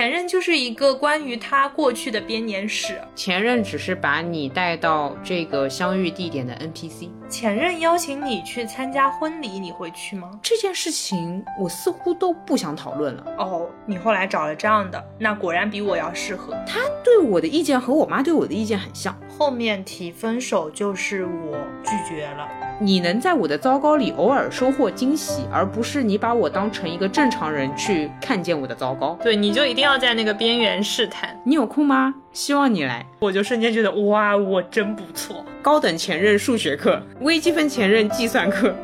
[0.00, 2.98] 前任就是一个关于他过去的编年史。
[3.14, 7.10] 前任只是把你带到这个相遇地点的 NPC。
[7.28, 10.30] 前任邀请你去参加婚礼，你会去吗？
[10.42, 13.26] 这件事情我似乎都不想讨论了。
[13.36, 16.54] 哦，你后来找了这样的，那果然比我要适合。
[16.66, 19.14] 他对我的意见和我妈对我的意见很像。
[19.28, 22.48] 后面提分手就是我拒绝了。
[22.82, 29.18] 你能在我的糟糕里偶尔收获惊喜，而不是你把我当成一个正常人去看见我的糟糕。
[29.22, 31.38] 对，你就一定要在那个边缘试探。
[31.44, 32.14] 你有空吗？
[32.32, 33.04] 希望你来。
[33.18, 35.44] 我就瞬间觉得，哇，我真不错。
[35.60, 38.74] 高等前任数学课，微积分前任计算课。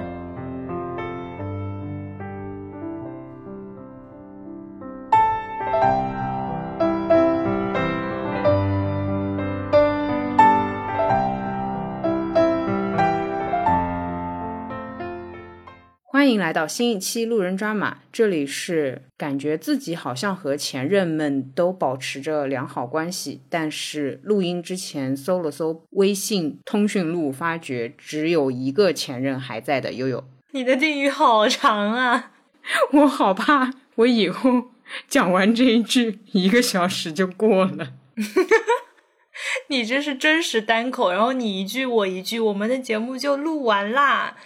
[16.26, 30.24] 欢迎来到新一期路人抓马，这里是感觉自己好像和前任们都保持着良好关系，但是录音之前搜了搜微信通讯录，发觉只有一个前任还在的悠悠。
[30.50, 32.32] 你的定语好长啊，
[32.90, 34.70] 我好怕我以后
[35.06, 37.92] 讲完这一句一个小时就过了。
[39.68, 44.36] 你这是真实单口，然后你一句我一句，我们的节目就录完啦。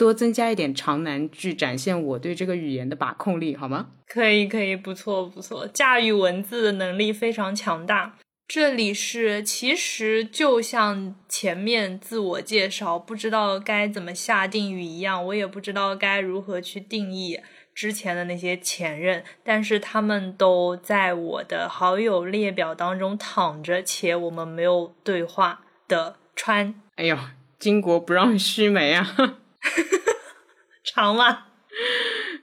[0.00, 3.88] 多增加一点长难句，展现我对这个语言的把控力，好吗？
[4.06, 8.16] 可以，可以，不错，不错，驾驭文字的能力非常强大。
[8.48, 17.38] 这里是，其实就像前面自我介绍，不知道该怎么下定语一样，我也不知道该如何去定义
[17.74, 26.74] 之前的那些前任，但是他们都在我的好友列表当中躺着，且我们没有对话的川。
[26.96, 27.18] 哎呦，
[27.60, 29.36] 巾帼不让须眉啊！
[30.84, 31.46] 长吗？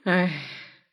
[0.04, 0.42] 哎，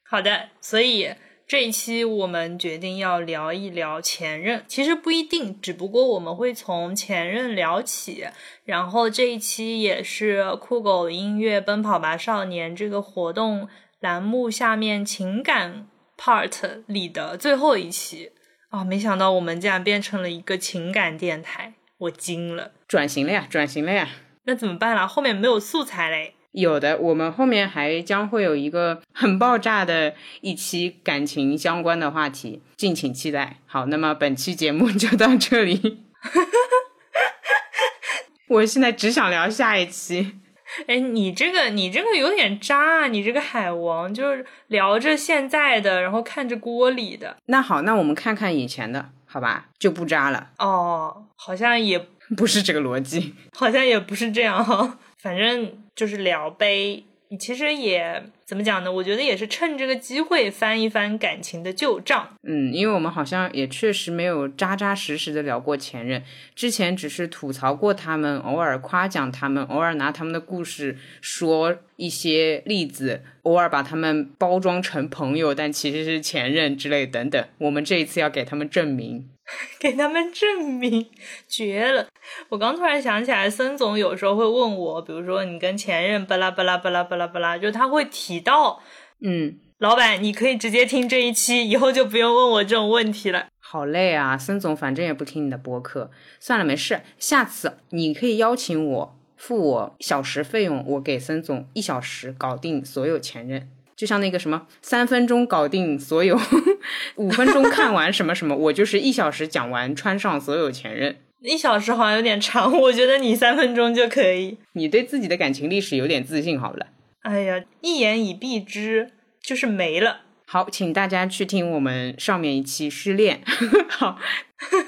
[0.04, 1.14] 好的，所以
[1.48, 4.64] 这一期我们决定要聊一聊前任。
[4.68, 8.28] 其实不一定，只不过我们会从前任聊起。
[8.64, 13.70] 然后这一期也是酷狗音乐奔跑吧少年这个活动
[14.00, 15.88] 栏目下面情感
[16.18, 18.32] part 里的最后一期
[18.70, 18.84] 啊！
[18.84, 22.72] 没想到我们竟然变成了一个情感电台，我惊了！
[22.88, 24.10] 转型了呀，转型了呀！
[24.46, 25.06] 那怎么办啦？
[25.06, 26.34] 后面没有素材嘞。
[26.52, 33.58] 有的，我们后面还将会有一个很爆炸的一期感情相关的话题，敬请期待。
[33.66, 36.06] 好，那么本期节目 就到这里。
[38.48, 40.40] 我现在只想聊下一期。
[40.88, 43.08] 哎，你这个你这个有点渣啊！
[43.08, 47.36] 你这个海王就是聊着现在的，然后看着锅里的。
[47.48, 49.68] 那好，那我们看看以前的，好吧？
[49.78, 50.52] 就不渣了。
[50.60, 52.08] 哦，好像也。
[52.36, 55.00] 不是这个逻辑，好像也不是这样哈。
[55.18, 57.04] 反正就是聊呗。
[57.40, 58.92] 其实也怎么讲呢？
[58.92, 62.30] 我觉得也是趁这个机会翻一翻感情的旧账。
[62.44, 77.44] 嗯，因为我们好像也确实没有扎扎实实的聊过前任，之前只是吐槽过他们，偶尔夸奖他们，偶尔拿他们的故事说一些例子，偶尔把他们包装成朋友，但其实是前任之类等等。
[77.58, 79.28] 我们这一次要给他们证明。
[79.80, 81.08] 给他们证明，
[81.48, 82.08] 绝了！
[82.50, 88.82] 我刚突然想起来，孙总有时候会问我，比如说你跟前任巴拉巴拉巴拉巴拉巴拉，就他会提到，
[89.22, 93.48] 嗯，老板，你可以直接听这一期，以后就不用问我这种问题了。
[93.60, 103.70] 好累啊，孙总，反正也不听你的播客，算了，没事，下次你可以邀请我，付我小时费用，我给孙总一小时搞定所有前任。
[103.96, 106.40] 就像那个什么，三分钟搞定所有，
[107.16, 111.18] 五分钟看完什么什么，我就是一小时讲完穿上所有前任。
[111.42, 114.58] 一小时好像有点长，我觉得你三分钟就可以。
[114.74, 116.88] 你对自己的感情历史有点自信好了。
[117.22, 119.12] 哎呀，一言以蔽之，
[119.42, 120.22] 就是没了。
[120.48, 123.42] 好，请大家去听我们上面一期失恋。
[123.90, 124.18] 好，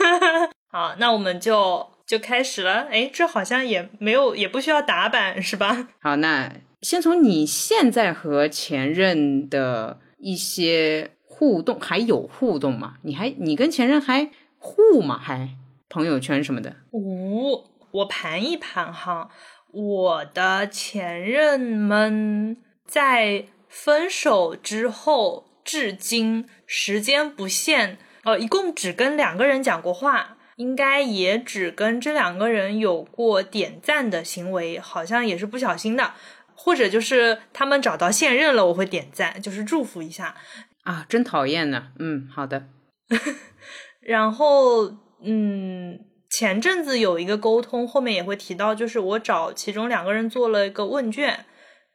[0.72, 2.88] 好，那我们就就开始了。
[2.92, 5.88] 哎，这好像也没有，也不需要打板是吧？
[6.02, 6.52] 好，那。
[6.88, 12.94] 先从你现在和前任的一些互动，还有互动吗？
[13.02, 15.20] 你还你跟前任还互吗？
[15.22, 15.50] 还
[15.90, 16.78] 朋友圈什么的？
[16.92, 19.30] 无，我盘一盘哈，
[19.74, 22.56] 我的前任们
[22.86, 36.14] 在分手之后至今时间不限，呃，一共只跟两个人讲过话，应该也只跟这两个人有过点赞的行为，好像也是不小心的。
[36.60, 40.36] 或者就是他们找到现任了，我会点赞，就是祝福一下
[40.84, 41.90] 啊，真讨厌呢。
[42.00, 42.68] 嗯，好的。
[44.02, 44.92] 然后，
[45.24, 46.00] 嗯，
[46.30, 51.46] 前阵子有一个沟通，后面也会提到，就是我找其中两个人做了一个问卷，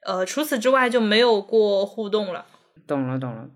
[0.07, 2.47] 呃，除此之外就没有过互动了。
[2.87, 3.49] 懂了，懂了。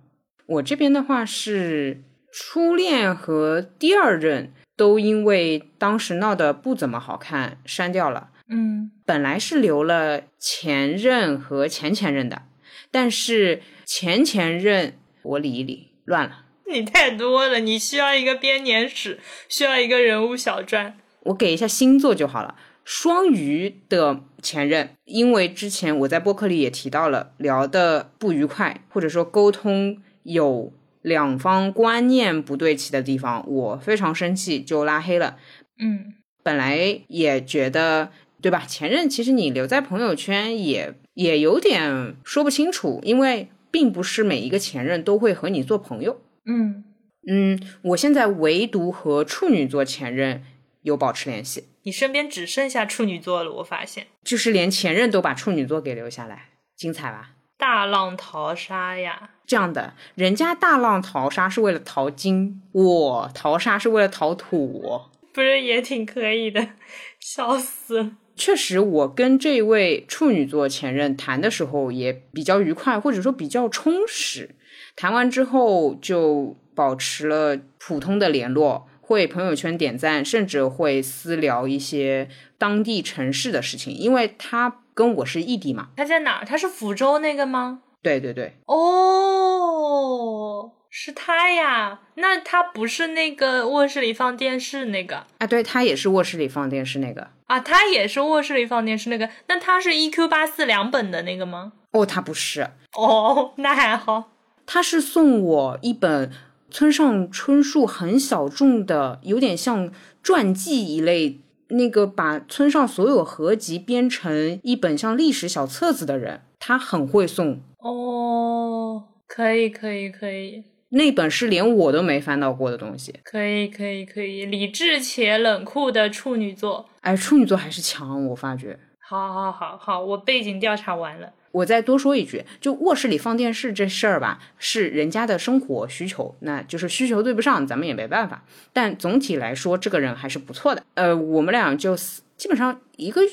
[0.46, 8.30] 我这边的话是初恋和第二任都因为当时闹得不怎么好看删掉了。
[8.48, 12.42] 嗯，本来是留了前任和前前任的，
[12.90, 16.44] 但是前前任我理一理乱了。
[16.68, 20.98] 你太多了，你需要一个编年史，需要一个人物小传。
[21.20, 22.56] 我给一下星座就好了。
[22.84, 30.72] 双鱼的前任，因为之前我在播客里也提到了，聊的不愉快，或者说沟通有
[31.02, 35.36] 两方观念不对齐的地方，我非常生气，就拉黑了。
[35.80, 36.14] 嗯，
[36.44, 38.10] 本来也觉得，
[38.46, 38.64] 对吧？
[38.64, 46.20] 前任其实你留在朋友圈也也有点说不清楚，因为并不是每一个前任都会和你做朋友。
[46.44, 46.84] 嗯
[47.28, 50.44] 嗯，我现在唯独和处女座前任
[50.82, 51.64] 有保持联系。
[51.82, 57.30] 你身边只剩下处女座了，我发现，就是连前任都把处女座给留下来，精彩吧？
[57.58, 59.30] 大浪淘沙呀！
[59.44, 65.00] 这样的，人家大浪淘沙是为了淘金，我淘沙是为了淘土，
[65.34, 66.68] 不是也挺可以的？
[67.18, 68.12] 笑死！
[68.36, 74.54] 确实，我跟这位处女座前任谈的时候也比较愉快，或者说比较充实。
[74.94, 78.86] 谈完之后就保持了普通的联络。
[79.00, 82.28] 会朋友圈点赞，甚至会私聊一些
[82.58, 85.90] 当地城市的事情，因为他跟我是异地嘛。
[85.96, 86.44] 他在哪儿？
[86.44, 87.82] 他是福州那个吗？
[88.02, 88.56] 对对对。
[88.66, 92.00] 哦，是他呀。
[92.14, 95.46] 那他不是那个卧室里放电视那个啊？
[95.46, 97.60] 对，他也是卧室里放电视那个啊。
[97.60, 99.28] 他也是卧室里放电视那个。
[99.48, 101.72] 那他是 EQ 八四两本的那个吗？
[101.92, 102.70] 哦，他不是。
[102.96, 104.32] 哦，那还好。
[104.64, 106.32] 他是送我一本。
[106.68, 109.90] 村上春树很小众的，有点像
[110.20, 119.04] 传记一类，那个把村上所有合集编成一本像历史小册子的人，他很会送哦。
[119.28, 120.64] 可以，可以，可以。
[120.96, 123.14] 那本是连我都没翻到过的东西。
[123.22, 124.46] 可以，可以，可以。
[124.46, 128.78] 理智且冷酷的处女座，哎，处女座还是强，我发觉。
[128.98, 131.32] 好，好，好，好，我背景调查完了。
[131.52, 138.42] 我再多说一句，就卧室里放电视这事儿吧，是人家的生活需求，那就是需求对不上，咱们也没办法。
[138.72, 140.82] 但总体来说，这个人还是不错的。
[140.94, 141.96] 呃，我们俩就
[142.36, 143.30] 基本上一个月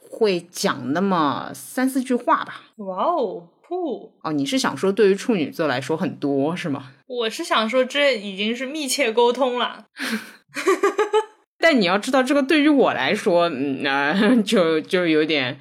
[0.00, 2.62] 会讲那么三四句话吧。
[2.76, 4.32] 哇哦，酷哦！
[4.32, 6.90] 你是想说对于处女座来说很多是吗？
[7.06, 9.86] 我是想说这已经是密切沟通了。
[11.56, 15.60] 但你要知道，这个对于我来说，嗯，就就有点。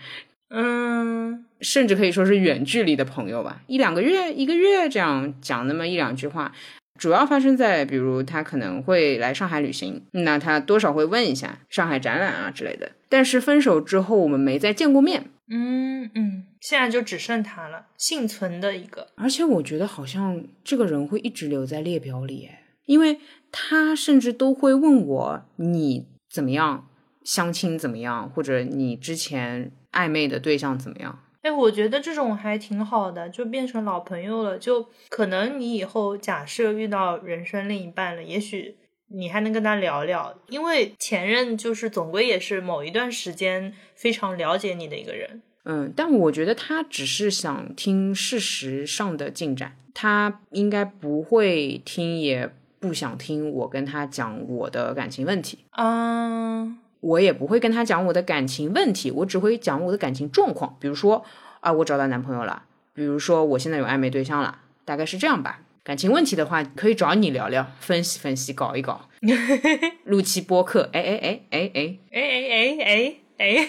[0.50, 6.52] 嗯，甚至可以说是远距离的朋友吧，一两个月、一个月这样讲那么一两句话，
[6.98, 12.94] 主要发生在比如他可能会来上海旅行，那他多少会问一下上海展览啊之类的。
[13.08, 19.08] 但是分手之后我们没再见过面，嗯嗯，现在就只剩他了，幸存的一个。
[19.16, 22.50] 而且我觉得好像这个人会一直留在列表里，
[22.86, 23.20] 因为
[23.52, 26.88] 他甚至都会问我你怎么样，
[27.24, 29.72] 相亲怎么样，或者你之前。
[29.92, 31.20] 暧昧的对象怎么样？
[31.42, 34.56] 哎，我觉得这种还挺好的，就变成老朋友了。
[34.60, 45.42] 就可能你以后假设遇到人生另一半了，也许你还能跟他聊聊，因为前任就是总归也是某一段时间非常了解你的一个人。
[45.72, 55.60] 嗯，但我觉得他只是想听事实上的进展，他应该不会听，也不想听我跟他讲我的感情问题。
[55.78, 56.80] 嗯。
[57.02, 60.76] 我也不会跟他讲我的感情问题，我只会讲我的感情状况。
[60.82, 61.24] 比如说
[61.62, 65.62] 啊，我找到男朋友了；比如说我现在有暧昧对象了，大概是这样吧。
[65.82, 69.08] 感情问题的话，可以找你聊聊，分析分析，搞一搞，
[70.04, 70.90] 录期播客。
[70.92, 72.20] 哎哎哎哎哎哎
[72.52, 73.68] 哎哎哎，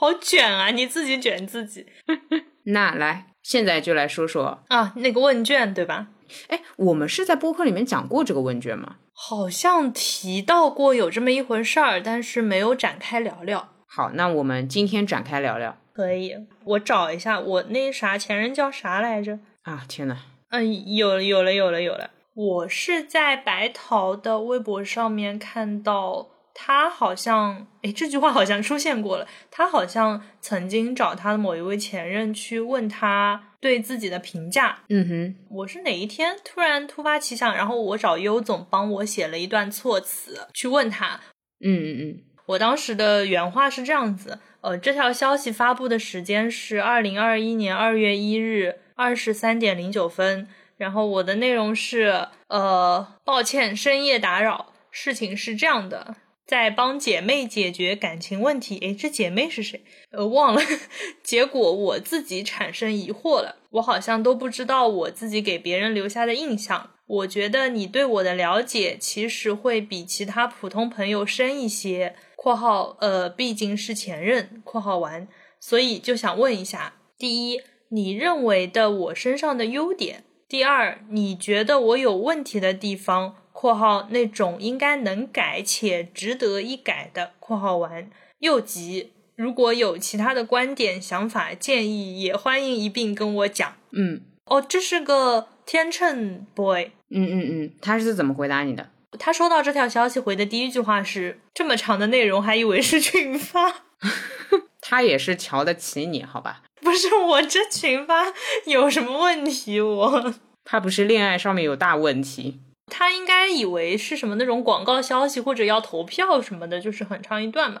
[0.00, 0.70] 好卷啊！
[0.70, 1.84] 你自己卷自己。
[2.64, 6.06] 那来，现在就来说说啊，那个问卷对吧？
[6.48, 8.96] 哎，我们是在播客里面讲过这个问卷吗？
[9.12, 13.68] 好像提到过有这么一回事儿，但是没有展开聊聊。
[13.86, 15.76] 好，那我们今天展开聊聊。
[15.92, 19.38] 可以，我找一下我那啥前任叫啥来着？
[19.64, 20.16] 啊，天呐。
[20.48, 26.28] 嗯，有有了有了有了，我是在白桃的微博上面看到。
[26.62, 29.26] 他好像，哎，这句话好像出现过了。
[29.50, 34.80] 他好像曾经找他的某一位前任去问他对自己的评价。
[34.90, 41.18] 嗯哼，我是哪一天突然突发奇想，然后我找优总帮我写了一段措辞去问他。
[41.64, 56.16] 嗯嗯嗯，我当时的原话是这样子，呃，这条消息发布的时间是二零二一年二月一日二十三点零九分，然后我的内容是，呃，抱歉深夜打扰，事情是这样的。
[56.50, 58.76] 在帮姐妹解决感情问题。
[58.80, 59.84] 诶，这姐妹是谁？
[60.10, 60.60] 呃，忘了。
[61.22, 66.90] 结果我自己产生疑惑了，我好像都不知道我自己给别人留下的印象。
[67.06, 72.16] 我觉得你对我的了解其实会比其他普通朋友深一些。
[72.34, 74.60] （括号呃，毕竟是前任。
[74.66, 75.28] ）（括号完）。
[75.60, 83.36] 所以就想问一下：第一，你认为的我身上的优点；第二，你觉得我有问题的地方。
[83.60, 87.32] 括号那种应该能改且值得一改的。
[87.38, 93.76] 括号完又急，如果有其他的观点、想法、建议，也欢迎一并跟我讲。
[93.90, 96.92] 嗯，哦，这是个天秤 boy。
[97.10, 98.88] 嗯嗯嗯，他是怎么回答你的？
[99.18, 103.82] 他收到这条消息回的第一句话是：这么长的内容，还以为是群发。
[104.80, 106.62] 他也是瞧得起你，好吧？
[106.80, 108.32] 不是我这群发
[108.64, 109.78] 有什么问题？
[109.82, 112.60] 我他不是恋爱上面有大问题。
[112.90, 117.80] 他应该以为是什么那种广告消息或者要投票什么的，就是很长一段嘛。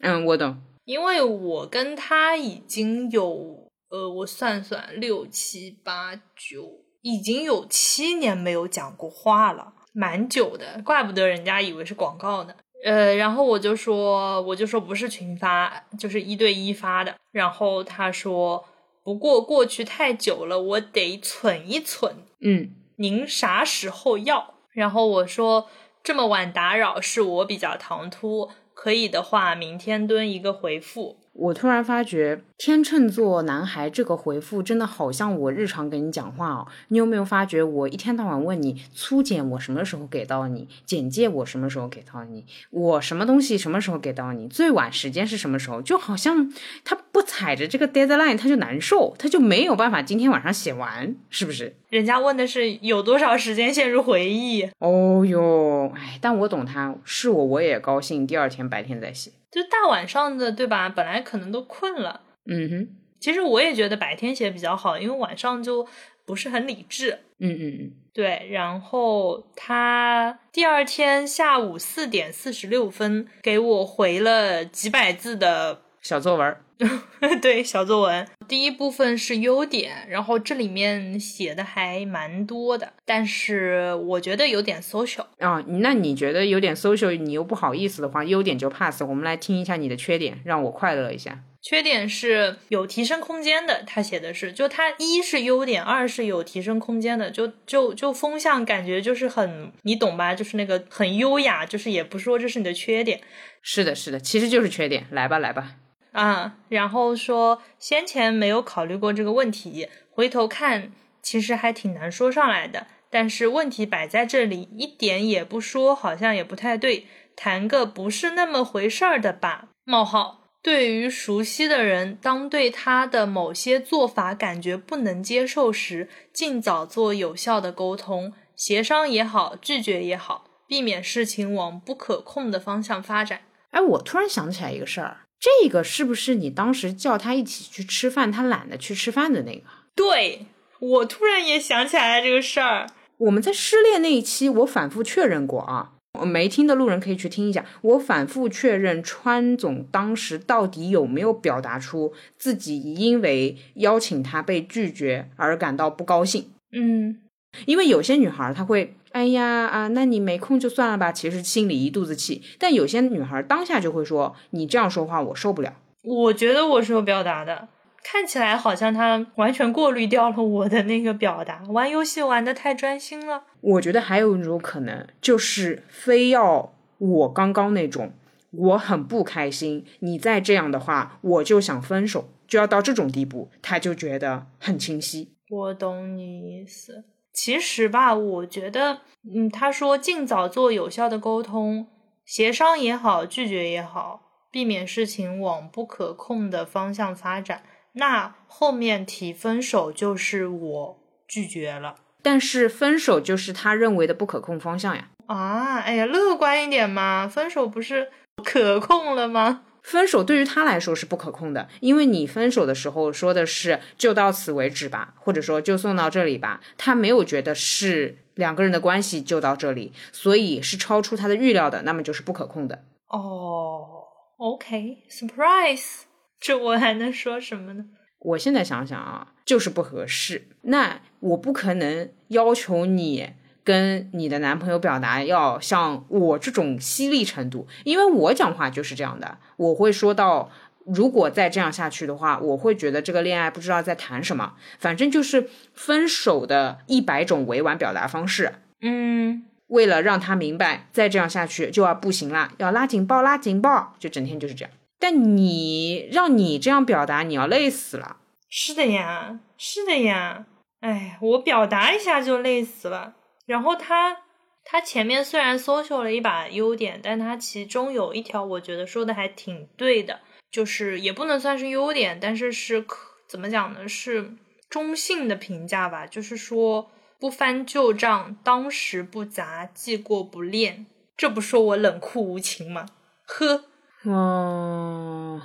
[0.00, 0.60] 嗯，我懂。
[0.84, 6.70] 因为我跟他已经有呃，我算算六七八九，
[7.02, 10.80] 已经有七年没有讲过话了，蛮久的。
[10.84, 12.54] 怪不得人家以为是广告呢。
[12.84, 17.14] 呃，然后我就说，我就说不是群发，就是一对一发的。
[17.32, 18.64] 然后他说，
[19.02, 22.14] 不过过去太久了，我得存一存。
[22.40, 22.70] 嗯。
[23.00, 24.54] 您啥时候要？
[24.72, 25.68] 然后我说
[26.02, 31.16] 这么晚打扰是我比较唐突，可以的话明天蹲一个回复。
[31.38, 36.66] 我突然发觉天秤座男孩这个回复真的好像我日常跟你讲话哦。
[36.88, 45.80] 你有没有发觉我一天到晚问你粗简我什么时候给到你，简介我什么时候给到你，我什么东西什么时候给到你，最晚时间是什么时候？
[45.80, 46.52] 就好像
[46.82, 51.76] 他不踩着这个 deadline 他就难受，他就没有办法今天晚上写完，是不是？
[51.88, 54.68] 人家问的是有多少时间陷入回忆。
[54.80, 59.30] 哦哟，哎，但我懂他，是我我也高兴，第二天白天再写。
[59.50, 60.88] 就大晚上的，对吧？
[60.88, 62.20] 本来可能都困了。
[62.46, 62.88] 嗯哼，
[63.20, 65.86] 其实我也觉得白天写比较好，因为晚上就
[66.24, 67.18] 不是很理智。
[67.38, 68.48] 嗯嗯嗯，对。
[68.50, 76.56] 然后他第二天下午四点四十六分给我回了几百字的小作文。
[77.42, 85.62] 对，小作文第一部分是优点，然后这里面写的还蛮多的，但是我觉得有点 social 啊。
[85.66, 89.02] 那你觉得有点 social，你又不好意思的话，优点就 pass。
[89.02, 91.40] 我们来听一下你的缺点，让我快乐一下。
[91.60, 100.32] 缺点是有提升空间的，他写的是，就他一是优点，二是有提升空间的，就就就风向感觉就是很，你懂吧？
[100.34, 103.20] 就是那个很优雅，就是也不说这是你的缺点。
[103.60, 105.06] 是的，是的，其实就是缺点。
[105.10, 105.74] 来吧，来吧。
[106.12, 112.86] 啊，然后说先前没有考虑过这个问题，回头看其实还挺难说上来的。
[113.10, 117.06] 但是问题摆在这里，一点也不说，好像也不太对。
[117.34, 119.68] 谈个不是那么回事儿的吧？
[119.84, 120.50] 冒号。
[120.60, 133.42] 对于熟悉的人，当对他的某些做法感觉不能接受时，尽早做有效的沟通，协商也好，拒绝也好，避免事情往不可控的方向发展。
[133.70, 135.27] 哎，我突然想起来一个事儿。
[135.40, 139.62] 这个是不是你当时叫他一起去吃饭，他懒得去吃饭的那个？
[139.94, 140.46] 对
[140.80, 142.88] 我突然也想起来了这个事儿。
[143.18, 145.92] 我们在失恋那一期，我反复确认过啊，
[146.24, 147.64] 没听的路人可以去听一下。
[147.82, 156.50] 我反复确认川总当时到底有没有表达出自己因为邀请他被拒绝而感到不高兴。
[156.72, 157.20] 嗯，
[157.66, 158.94] 因为有些女孩她会。
[159.12, 161.10] 哎呀啊，那你没空就算了吧。
[161.10, 165.74] 其实心里一肚子气，但有些女孩当下就会说：“你这样说话，我受不了。”
[166.04, 167.68] 我觉得我是有表达的，
[168.04, 173.44] 看起来好像他完全过滤掉了我的那个表达，玩游戏玩的太专心了。
[173.60, 178.12] 我觉得还有一种可能，就是非要我刚刚那种，
[178.52, 185.32] 我很不开心，你再这样的话，我就想分手，就要到这种地步，他就觉得很清晰。
[185.50, 187.04] 我懂你意思。
[187.40, 189.02] 其实吧，我觉得，
[189.32, 191.86] 嗯，他说尽早做有效的沟通、
[192.24, 197.62] 协商也好，拒绝也好，避免事情往不可控的方向发展。
[197.92, 205.08] 那后面提分手就是我拒绝了，但是分手就是他认为的不可控方向呀。
[205.26, 208.10] 啊，哎呀，乐观一点嘛，分手不是
[208.42, 209.62] 可控了吗？
[209.82, 222.84] 分手对于他来说是不可控的，因为你分手的时候说的是就到此为止吧，或者说就送到这里吧，他没有觉得是两个人的关系就到这里，所以是超出他的预料的，那么就是不可控的。
[223.08, 224.04] 哦
[224.36, 226.02] ，OK，surprise，
[226.38, 227.84] 这我还能说什么呢？
[228.20, 230.48] 我现在想想啊，就是不合适。
[230.62, 233.30] 那我不可能要求你。
[233.68, 240.50] 跟你的男朋友表达要像我这种犀利程度，因为我讲话就是这样的，我会说到，
[240.86, 248.54] 如果再这样下去的话，我会觉得这个恋爱不知道在谈什么，反正就是分手的一百种委婉表达方式。
[248.80, 254.70] 嗯，为了让他明白，再这样下去就要不行了，要拉警报，拉警报，就整天就是这样。
[254.98, 258.16] 但你让你这样表达，你要累死了。
[258.48, 260.46] 是的呀，是的呀。
[260.80, 263.16] 哎，我表达一下就累死了。
[263.48, 264.14] 然后他
[264.62, 273.88] 他前面虽然搜秀了一把优点，但他其中有一条我觉得说的还挺对的，就是也不能算是优点，但是是可怎么讲呢？
[273.88, 274.34] 是
[274.68, 280.84] 中性的评价吧，就是说不翻旧账，当时不杂，记过不恋，
[281.16, 282.84] 这不说我冷酷无情吗？
[283.24, 283.64] 呵，
[284.04, 285.40] 哦，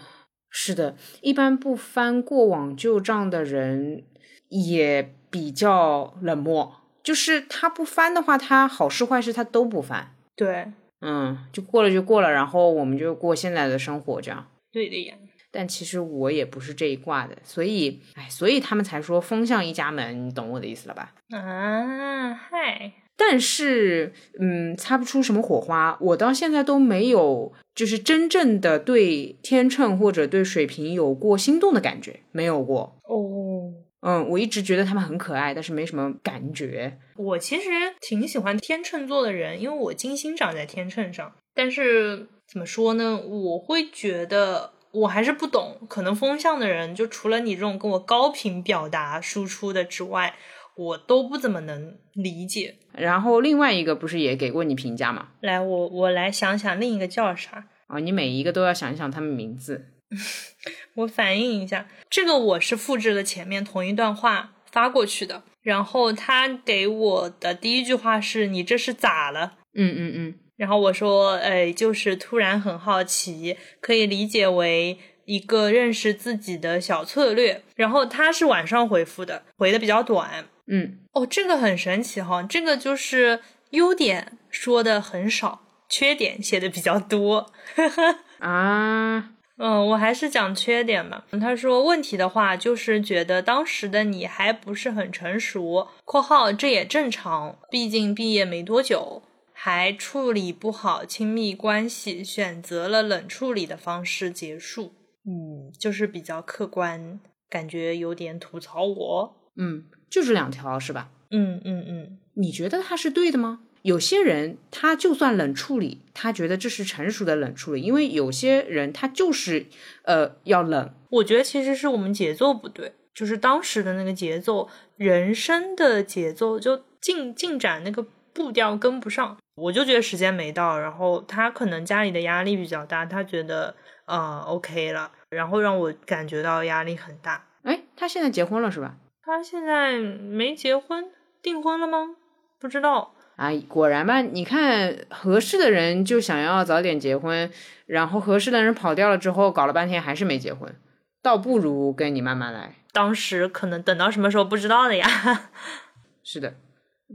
[0.49, 4.03] 是的，一般不翻过往旧账的人
[4.49, 6.82] 也比较冷漠。
[7.03, 10.15] 就是他不翻的话，他好事坏事他都不翻。
[10.35, 14.47] 对，嗯，就过了就过了，然后我们就过现在的生活，这样。
[14.71, 15.13] 对的呀。
[15.51, 21.13] 但其实我也不是这一挂的，所以，哎，所以他们才说风向一家门，你懂我的意思了吧？
[21.29, 22.93] 啊，嗨。
[23.15, 25.95] 但是，嗯，擦不出什么火花。
[26.01, 32.97] 我到现在都没有，就是真正的对天秤或者对水瓶有过心动的感觉，没有过。
[33.03, 33.71] 哦。
[34.05, 36.99] 嗯，我一直觉得他们很可爱，但是没什么感觉。
[37.15, 37.69] 我其实
[38.01, 41.33] 挺喜欢天秤座的人，因为我金星长在天秤上。
[41.55, 43.17] 但是怎么说呢？
[43.17, 50.35] 我会觉得我还是不懂，可能风象的人，就除了你这种跟我高频表达输出的之外，
[50.75, 52.75] 我都不怎么能理解。
[52.91, 55.29] 然后另外一个不是也给过你评价吗？
[55.39, 57.99] 来，我我来想想另一个叫啥啊？
[57.99, 59.92] 你每一个都要想一想他们名字。
[60.95, 69.57] 我反映一下，这个我是复制了前面同一段话发过去的，然后他给我的第一句话是你这是咋了？
[69.73, 77.63] 嗯嗯嗯，然后我说，哎，就是突然很好奇，可以理解为一个认识自己的小策略。
[77.75, 80.45] 然后他是晚上回复的，回的比较短。
[80.67, 87.51] 嗯，哦，这个很神奇哈，这个就是优点说的很少，缺点写的比较多。
[88.39, 89.32] 啊。
[89.57, 91.25] 嗯，我还是讲缺点吧。
[91.39, 99.21] 他说问题的话，就是觉得当时的你还不是很成熟（括号这也正常，毕竟毕业没多久），
[99.53, 104.93] 还处理不好亲密关系，选择了冷处理的方式结束。
[105.25, 109.35] 嗯，就是比较客观，感觉有点吐槽我。
[109.55, 111.11] 嗯，就这两条是吧？
[111.29, 113.61] 嗯嗯嗯，你觉得他是对的吗？
[113.83, 119.67] 有些人他就算冷处理，他觉得这是成熟的冷处理，因为有些人他就是
[120.03, 120.91] 呃要冷。
[121.09, 129.37] 我觉得其实是我们节奏不对，就是当时的那个节奏，人生的节奏就进进展那个步调跟不上。
[129.55, 137.45] 我就觉得时间没到，然后他可能家里的压力比较大，他觉得呃 OK 了，然后让我感觉到压力很大。
[137.63, 138.95] 哎，他现在结婚了是吧？
[139.21, 142.15] 他现在没结婚，订婚了吗？
[142.59, 143.13] 不知道。
[143.35, 144.21] 啊，果然吧？
[144.21, 147.49] 你看合适的人就想要早点结婚，
[147.87, 150.73] 然后合适的人跑掉了之后，搞了半天还是没结婚，
[151.21, 152.75] 倒不如跟你慢慢来。
[152.91, 155.07] 当时可能等到什么时候不知道的呀。
[156.23, 156.53] 是的，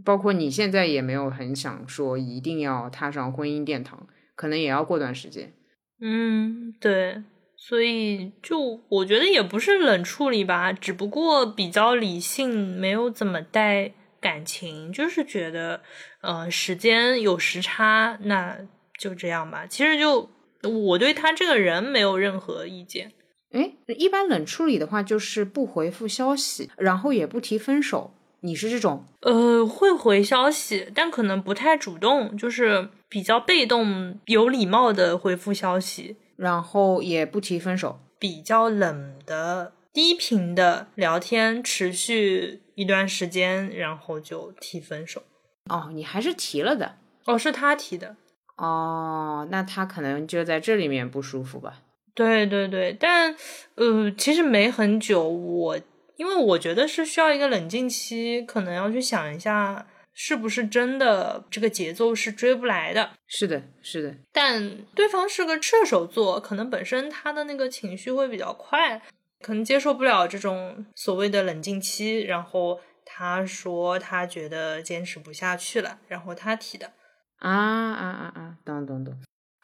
[0.05, 5.53] 包括你现在也没有很想说一定要踏上婚姻殿堂，可能也要过段时间。
[6.01, 7.23] 嗯，对，
[7.57, 13.93] 所以就我觉得也不是冷处理吧，只不过比较理性，没有怎么带。
[14.21, 15.81] 感情就是觉得，
[16.21, 18.59] 呃，时间有时差，那
[18.99, 19.67] 就这样吧。
[19.67, 20.31] 其实就
[20.63, 23.13] 我对他这个人没有任何意见。
[23.53, 28.13] 哎，一般冷处理的话就是不回复消息，然后也不提分手。
[28.41, 29.05] 你是这种？
[29.23, 39.73] 呃，会回消息，但可能不太主动，就是比较被动，有礼貌的回复消息，然后也不提分手，比较冷的。
[39.99, 45.25] 低频的聊天持续一段时间，然后就提分手。
[45.69, 46.99] 哦，你还是提了的。
[47.25, 48.15] 哦，是他提的。
[48.59, 51.83] 哦，那他可能就在这里面不舒服吧？
[52.15, 53.35] 对对对，但
[53.75, 55.29] 呃，其实没很久。
[55.29, 55.81] 我
[56.15, 59.85] 因为我觉得是需要一个冷静期，可能要去想一下，
[60.15, 63.11] 是不是真的这个节奏是追不来的。
[63.27, 64.15] 是的，是的。
[64.33, 69.03] 但对方是个射手座，可能本身他的那个情绪会比较快。
[69.41, 76.93] 可能接受不了这种所谓的冷静期，然后他说他觉得坚持不下去了，然后他提的
[77.39, 79.15] 啊啊啊啊，懂懂懂。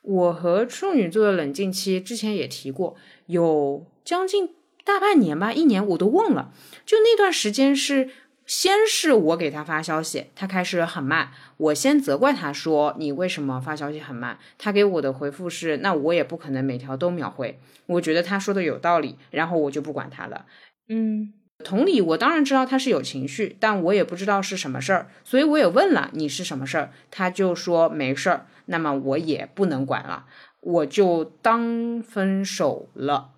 [0.03, 2.95] 我和处女座的冷静期之前也提过，
[3.27, 6.53] 有将近大半年吧，一年我都忘了。
[6.85, 8.11] 就那段时间是
[8.47, 14.39] 先是我给他发消息，他开始很慢，我先责怪他说你为什么发消息很慢？
[14.59, 20.47] 他给我的回复是那我也不可能每条都秒回，我觉得他说的有道理，然后我就不管他了。
[20.89, 30.27] 嗯同理，我当然知道他是有情绪，但我也不知道是什么事儿，所以我也问了你是什么事儿，他就说没事儿，那么我也不能管了，
[30.61, 33.31] 我就当分手了。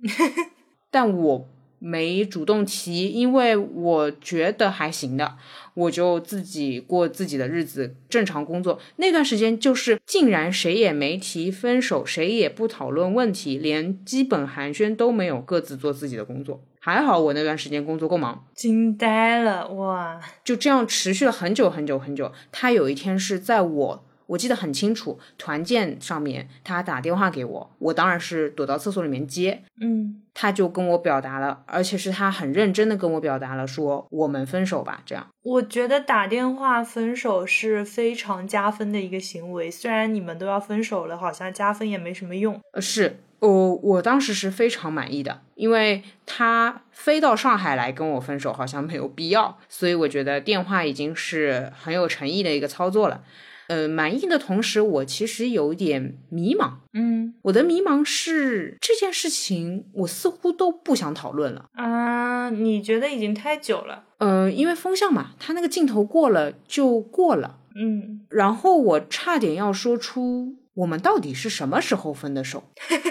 [0.90, 5.36] 但我没主动提，因为我觉得还行的，
[5.74, 8.78] 我就自己过自己的日子，正常工作。
[8.96, 16.62] 那段时间就是竟然谁也没提分手，谁也不讨论问题，连基本寒暄都没有，各自做自己的工作。
[16.80, 20.20] 还好我那段时间工作够忙，惊呆了哇！
[20.44, 22.30] 就这样持续了很久很久很久。
[22.52, 24.03] 他有一天是在我。
[24.26, 29.62] 我记得很清楚，团建上面他打电话给我，我当然是躲到厕所里面接。
[29.80, 35.02] 嗯，他就跟我表达了，而且是他很认真的跟我表达了，说我们分手吧。
[35.04, 42.58] 这样，我觉得打电话分手是非常加分的一个行为，虽然你们都要分手了，好像加分也没什么用。
[42.72, 53.22] 呃，是我我当时是非常满意的，因为他飞到上海来跟我分手好像没有必要，所以我觉得电话已经是很有诚意的一个操作了。
[53.68, 56.74] 呃，满意的同时，我其实有一点迷茫。
[56.92, 61.66] 嗯我的迷茫是这件事情，我似乎都不想讨论了。
[61.74, 64.04] 啊，你觉得已经太久了？
[64.18, 67.58] 呃，因为风向嘛，它那个镜头过了就过了。
[67.76, 72.64] 嗯，然后我差点要说出我们到底是什么时候分的手，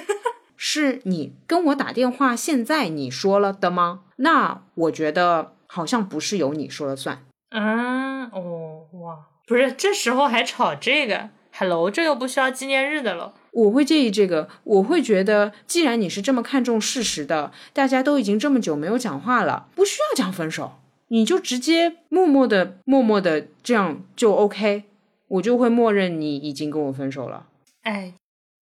[0.56, 4.04] 是你跟我打电话，现在你说了的吗？
[4.18, 7.26] 那我觉得好像不是由你说了算。
[7.50, 13.34] 啊，哦，哇，不是，这时候还吵这个？Hello，这又不需要纪念日的了。
[13.51, 20.79] 我会介意这个，我会觉得，既然你是这么看重事实的，大家都已经这么久没有讲话了，不需要讲分手，
[21.10, 24.86] 你就直接默默的、默默的这样就 OK，
[25.27, 27.47] 我就会默认你已经跟我分手了。
[27.82, 28.13] 哎，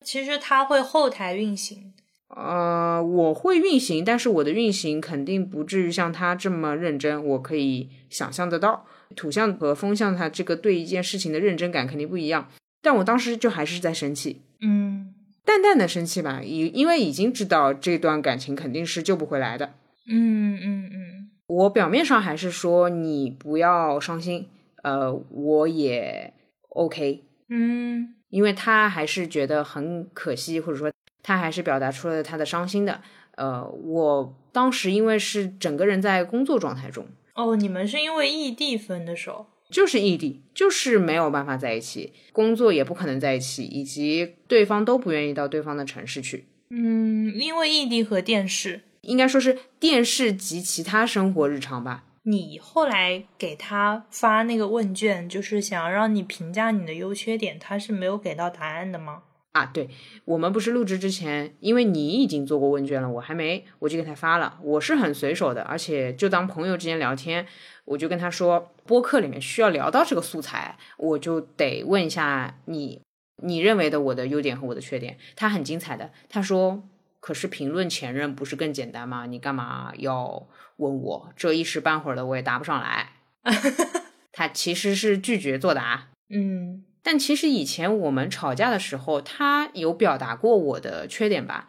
[0.04, 1.94] 其实他会后台运行。
[2.36, 8.86] 呃，我会运行，但是我的运行肯定不至于像他这么认真，我可以想象得到。
[9.16, 12.50] 土象和风象，他这个对一件事情的认真感肯定不一样。
[12.82, 15.14] 但我当时就还是在生气，嗯
[15.46, 19.74] 淡淡的生气吧，因因为已经知道这段感情肯定是救不回来的。
[20.08, 24.48] 嗯嗯嗯我表面上还是说你不要伤心，
[24.84, 26.34] 呃，我也
[26.70, 33.02] OK，嗯因为他还是觉得很可惜，或者说他还是表达出了他的伤心的。
[33.36, 39.48] 呃，我当时因为是整个人在工作状态中，哦，你们是因为异地分的手？
[39.70, 46.46] 就是异地，就是没有办法在一起，工作也不可能在一起，以及对方都不愿意到对方的城市去。
[46.70, 48.82] 嗯，因为异地和电视。
[49.02, 52.04] 应该说是电视及其他生活日常吧。
[52.24, 59.24] 你后来给他发那个问卷，就是想要让你评价你的优缺点，他是没有给到答案的吗？
[59.52, 59.90] 啊，对，
[60.24, 64.58] 我们不是录制之前，因为你已经做过问卷了，我还没，我就给他发了。
[64.62, 67.46] 我是很随手的，而且就当朋友之间聊天，
[67.84, 73.02] 我就跟他说，播客里面需要聊到这个素材，我就得问一下你，
[73.44, 75.18] 你认为的我的优点和我的缺点。
[75.36, 76.84] 他很精彩的，他说，
[77.20, 79.26] 可是评论前任不是更简单吗？
[79.26, 81.34] 你干嘛要问我？
[81.36, 83.10] 这一时半会儿的我也答不上来。
[84.32, 86.08] 他其实是拒绝作答。
[86.30, 91.68] 嗯但其实以前我们吵架的时候，他有表达过我的缺点吧，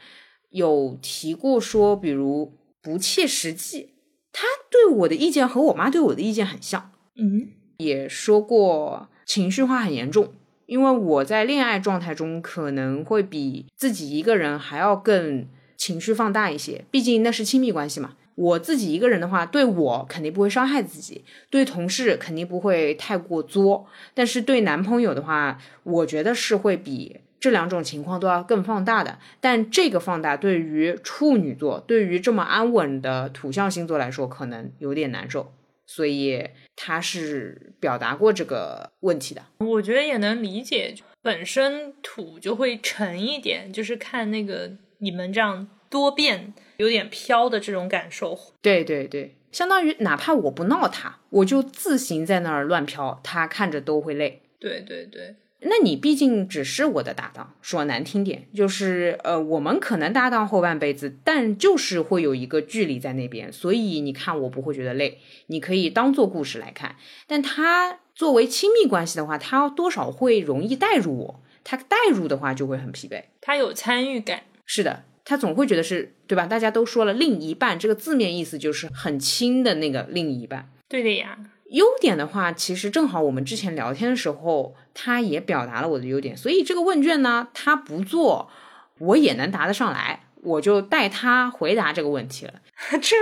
[0.50, 3.94] 有提过说，比如不切实际。
[4.32, 10.32] 他对我的意见和我妈对我的意见很像，嗯也说过情绪化很严重。
[10.66, 18.16] 因为我在恋爱状态中可能会比自己一个人还要更情绪放大一些，毕竟那是亲密关系嘛。
[18.34, 29.18] 我自己一个人的话，对我肯定不会伤害自己，对同事肯定不会太过作，但是对男朋友的话，我觉得是会比这两种情况都要更放大的。
[29.40, 35.52] 但这个放大对于处女座，对于这么安稳的土象星座来说，可能有点难受，
[35.86, 39.42] 所以他是表达过这个问题的。
[39.58, 48.36] 我觉得也能理解，本身土就会沉一点，就是看那个你们这样多变、有点飘的这种感受。
[48.60, 54.42] 对对对，相当于哪怕我不闹他，我就自行在那儿乱飘，他看着都会累。
[54.58, 66.96] 对对对，那你毕竟只是我的搭档，说难听点，就是呃，我们可能搭档后半辈子，但就是会有一个距离在那边，所以你看我不会觉得累，你可以当做故事来看。
[67.28, 73.22] 但他作为亲密关系的话，他多少会容易带入我，他带入的话就会很疲惫。
[73.40, 74.42] 他有参与感。
[74.64, 76.46] 是的，他总会觉得是对吧？
[76.46, 81.38] 大家都说了，另一半这个字面意思就是很亲的那个另一半，对的呀。
[81.70, 88.50] 优点的话，其实正好我们之前聊天的时候，他也表达了我的优点，所以这个问卷呢，他不做，
[88.98, 92.54] 我也能答得上来，我就代他回答这个问题了。
[93.00, 93.16] 这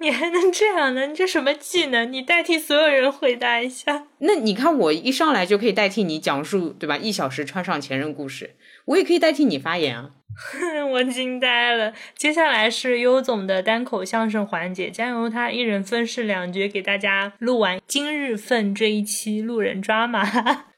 [0.00, 1.08] 你还能这样呢？
[1.08, 2.12] 你这什么技能？
[2.12, 4.06] 你代替所有人回答一下。
[4.18, 6.96] 那你看我一上来就可以代替你讲述，对吧？
[6.96, 10.10] 一小时穿上前任故事，我也可以代替你发言啊。
[10.92, 11.92] 我惊呆了！
[12.16, 20.24] 接下来是优总的单口相声环节，将由他一人分饰两角给大家录完今日份这一期路人抓马。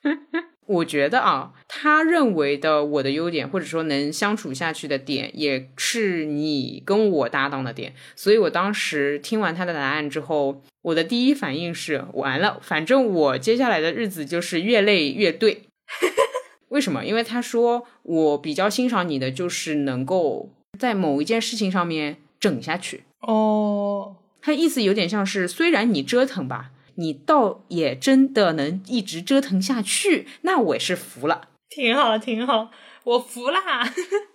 [0.67, 7.95] 我觉得啊，他认为的我的优点，或者说能相处下去的点，也是你跟我搭档的点。
[8.17, 15.63] 所以我当时听完他的答案之后，我的第一反应是完了，反正我接下来的日子就是越累越对。
[16.69, 17.05] 为什么？
[17.05, 23.05] 因为他说我比较欣赏你的，就是能够在某一件事情上面整下去。
[23.21, 31.49] 哦，他意思有点像是，虽然你折腾吧，你倒也真的能一直折腾下去，那我也是服了。
[31.69, 32.71] 挺好，挺好，
[33.05, 33.61] 我服啦，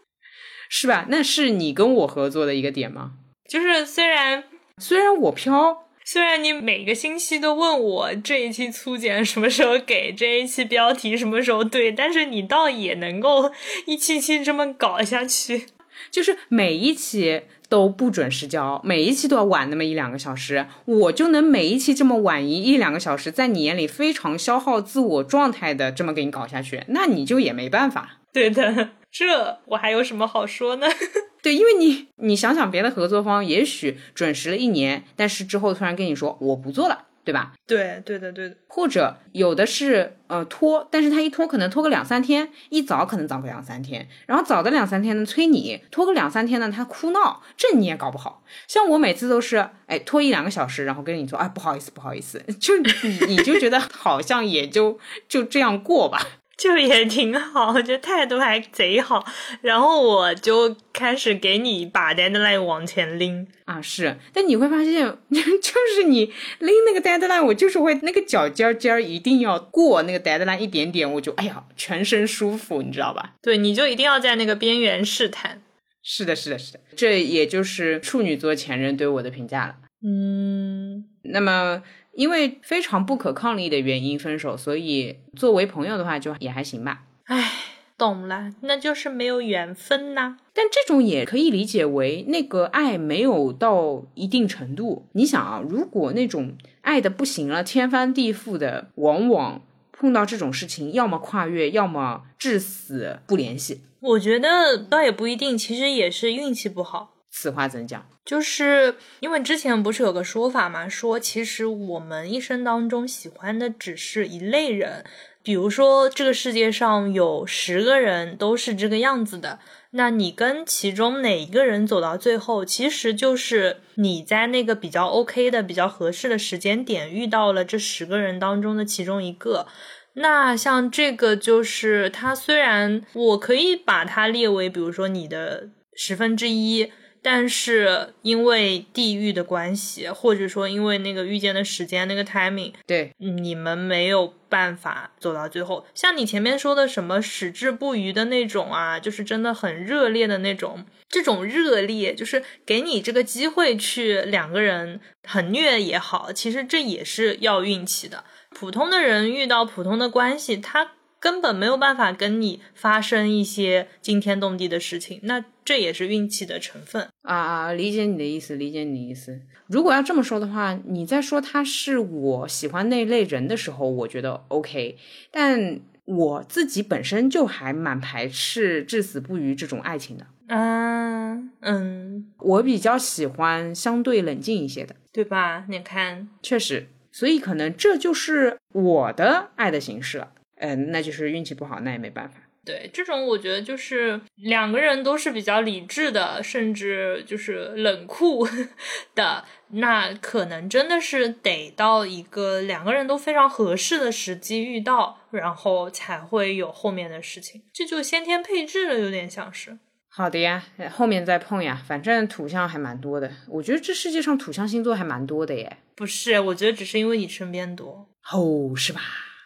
[0.69, 1.05] 是吧？
[1.09, 3.13] 那是你跟我合作的一个点吗？
[3.49, 4.45] 就是虽然
[4.77, 5.87] 虽然我飘。
[6.03, 13.51] 虽然你每个星期都问我这一期粗剪什么时候给，这一期标题什么时候对，但是你倒也能够
[13.85, 15.67] 一期期这么搞下去，
[16.11, 28.17] 就是每一期都不准时交，每一期都要晚那么一两个小时，我就能每一期这么晚一一两个小时，在你眼里非常消耗自我状态的这么给你搞下去，那你就也没办法。
[28.33, 30.87] 对的，这我还有什么好说呢？
[31.43, 37.53] 对，因为你你想想，别的合作方也许准时了一年，但是之后突然跟你说我不做了，对吧？
[37.65, 38.55] 对，对的，对的。
[38.67, 48.43] 或者有的是呃拖，但是他一拖可能拖个两三天，一早可能早个两三天，然后早的两三天呢催你，拖个两三天呢他哭闹，这你也搞不好。
[48.67, 56.25] 像我每次都是哎拖一两个小时，然后跟你说哎不好意思不好意思， 就你你就觉得好像也就就这样过吧。
[56.61, 59.25] 就也挺好，我觉得态度还贼好，
[59.61, 73.33] 然后我就开始给你把 deadline 往前拎啊，是，但你会发现， 就是你拎那个 deadline，我就是会那个脚尖尖儿一定要过那个 deadline 一点点，我就哎呀，全身舒服，你知道吧？
[73.41, 75.63] 对，你就一定要在那个边缘试探。
[76.03, 79.75] 是的，是的，是的，这也就是处女座前任对我的评价了。
[80.05, 81.81] 嗯，那么。
[82.13, 87.03] 因为非常不可抗力的原因分手，所以作为朋友的话就也还行吧。
[87.25, 87.51] 唉，
[87.97, 90.37] 懂了，那就是没有缘分呐。
[90.53, 95.07] 但这种也可以理解为那个爱没有到一定程度。
[95.13, 103.81] 你想啊，如果那种爱的不行了，天翻地覆的，往往碰到这种事情，要么跨越，要么至死不联系。
[104.01, 107.13] 我觉得倒也不一定，其实也是运气不好。
[107.31, 108.05] 此话怎讲？
[108.23, 115.03] 就是因为之前不是有个说法嘛，说其实我们一生当中喜欢的只是一类人，
[115.41, 119.59] 比如说这个世界上有十个人都是这个样子的，
[119.91, 129.65] 那你跟其中哪一个人走到最后，其实就是你在那个比较 OK 的、比较合适的时间点遇到了这十个人当中的其中一个。
[130.13, 136.91] 那像这个就是他，虽然我可以把它列为，比如说你的十分之一。
[137.21, 145.85] 但是因为地域的关系，或者说因为那个遇见的时间那个 timing，对，你们没有办法走到最后。
[145.93, 158.23] 像你前面说的什么矢志不渝的那种啊，就是真的很热烈的那种，这种热烈就是给你这个机会去两个人很虐也好，其实这也是要运气的。
[158.49, 160.91] 普通的人遇到普通的关系，他。
[161.21, 167.71] 根本没有办法跟你发生一些惊天动地的事情，那这也是运气的成分啊啊！
[167.71, 169.39] 理解你的意思，理解你的意思。
[169.67, 174.97] 如果要这么说的话，你在说他是我喜欢那类人的时候，我觉得 OK。
[175.31, 180.27] 但我自己本身就还蛮排斥至死不渝这种爱情的。
[180.47, 185.63] 嗯嗯，我比较喜欢相对冷静一些的，对吧？
[185.69, 190.33] 你看，确实，所以可能这就是我的爱的形式了。
[190.57, 192.40] 嗯，那就是运气不好，那也没办法。
[192.63, 198.47] 对，这种我觉得就是两个人都是比较理智的，甚至就是冷酷
[199.15, 207.63] 的，那可能真的是得到一个两个人都非常合适的时机遇到，然后才会有后面的事情。
[207.73, 209.79] 这就先天配置了，有点像是。
[210.13, 213.31] 好的呀，后面再碰呀，反正土象还蛮多的。
[213.47, 215.77] 我觉得这世界上土象星座还蛮多的耶。
[215.95, 218.09] 不是，我觉得只是因为你身边多。
[218.31, 219.01] 哦，是吧？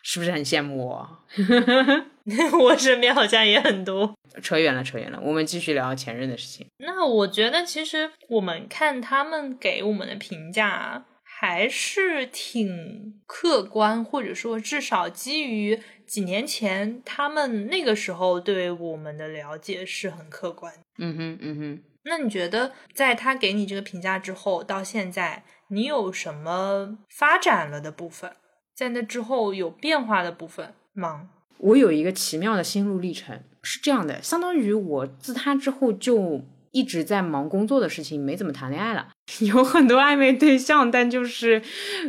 [0.08, 1.20] 是不是很羡慕我？
[2.62, 4.16] 我身边好像也很多。
[4.44, 5.20] 扯远了，扯远了。
[5.24, 6.68] 我们继续聊前任的事情。
[6.78, 20.72] 那我觉得，其实我们看他们给我们的评价，还是挺客观，或者说至少基于几年前他们那个时候对我们的了解是很客观。
[21.00, 21.84] 嗯哼，嗯哼。
[22.04, 28.32] 那你觉得，在他给你这个评价之后，到现在你有什么发展了的部分？
[28.76, 31.30] 在那之后有变化的部分吗？
[31.58, 39.08] 我有一个奇妙的心路历程，是这样的，相当于我自他之后就一直在忙工作的事情，没怎么谈恋爱了，
[39.40, 41.62] 有很多暧昧对象，但就是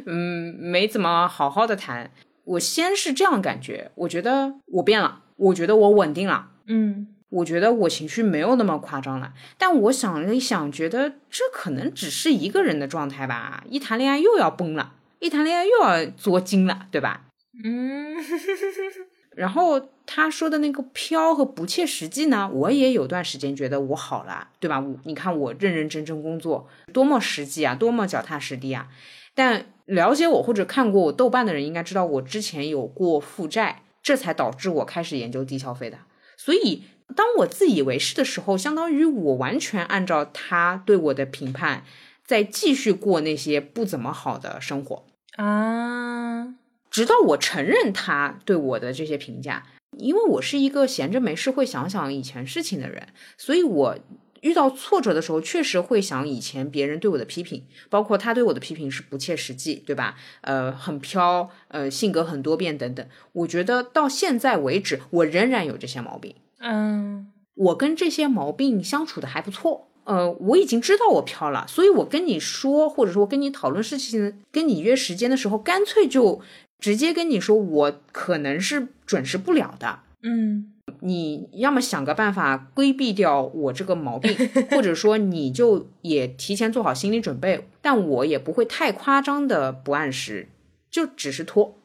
[0.05, 2.11] 嗯，没怎么好好的谈。
[2.44, 7.09] 我先是这样感觉，我觉得我变了，我觉得我稳定了，嗯。
[7.29, 13.64] 我觉得我情绪没有那么夸张了，但我想了一想，觉得这可能只是一个人的状态吧。
[13.68, 14.92] 一谈恋爱又要崩了，
[15.26, 17.26] 一谈恋爱又要作精了，对吧？
[17.64, 18.16] 嗯。
[19.36, 24.80] 然后他说的那个飘和不切实际呢，我也有段时间觉得我好了，对吧？
[24.80, 28.88] 我你看我认认真真工作，多么实际啊，多么脚踏实地啊。
[29.34, 35.98] 但了解我或者看过我豆瓣的人应该知道，我之前有过负债，这才导致我开始研究低消费的。
[36.36, 36.84] 所以。
[37.14, 41.84] 当我自以为是的时候，相当于我完全按照他对我的评判，
[42.24, 45.04] 在继续过那些不怎么好的生活
[45.37, 46.55] 啊。
[46.90, 49.66] 直到我承认他对我的这些评价，
[49.99, 53.99] 因为我是一个闲着没事会想想以前事情的人，所以我
[54.40, 60.16] 遇到挫折的时候，确实会想以前别人对我的批评，包括他对我的批评是不切实际，对吧？
[60.40, 63.07] 呃，很飘，呃，性格很多变等等。
[63.33, 66.35] 我觉得到现在为止，我仍然有这些毛病。
[66.61, 69.88] 嗯，我跟这些毛病相处的还不错。
[70.07, 76.40] 呃，我已经知道我飘了，所以我跟你说，或者说跟你讨论事情，跟你约时间的时候，干脆就
[76.79, 80.01] 直接跟你说，我可能是准时不了的。
[80.23, 84.35] 嗯，你要么想个办法规避掉我这个毛病，
[84.71, 90.49] 或者说你就也提前做好心理准备，但我也不会太夸张的不按时，
[90.90, 91.79] 就只是拖，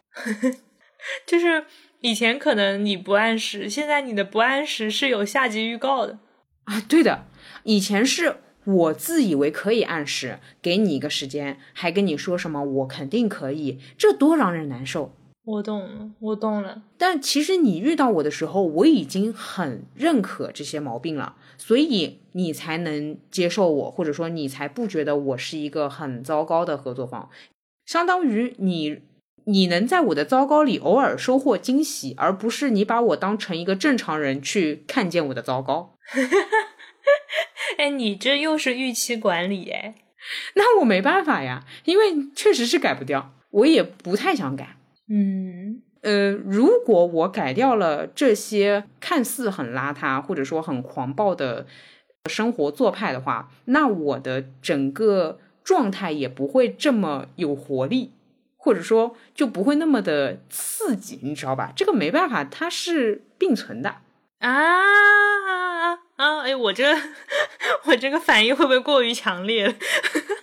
[1.27, 1.65] 就是。
[2.03, 6.17] 以前可能你不按时，现在你的不按时是有下集预告的
[6.63, 6.81] 啊！
[6.89, 7.25] 对的，
[7.63, 15.13] 以前是我自以为可以按时给你一个时间，还跟你说什么我肯定可以，这多让人难受。
[15.43, 16.83] 我懂了，我懂了。
[16.97, 27.29] 但其实你遇到我的时候，我已经很认可这些毛病了，所以你才能接受我，或者说你才不觉得我是一个很糟糕的合作方，
[27.85, 28.99] 相当于你。
[29.45, 35.95] 你能在我的糟糕里偶尔收获惊喜，而不是你把我当成一个正常人去看见我的糟糕。
[37.81, 39.95] 哎，你这又是预期管理哎？
[40.53, 44.77] 那我没办法呀，因为确实是改不掉，我也不太想改。
[45.09, 51.65] 嗯，呃，如果我改掉了这些看似很邋遢或者说很狂暴的
[52.29, 58.11] 生活做派的话，那我的整个状态也不会这么有活力。
[58.63, 61.73] 或者说就不会那么的刺激，你知道吧？
[61.75, 63.95] 这个没办法，它是并存的
[64.37, 64.51] 啊
[66.21, 66.41] 啊！
[66.41, 66.95] 哎，我这
[67.85, 69.75] 我这个反应会不会过于强烈？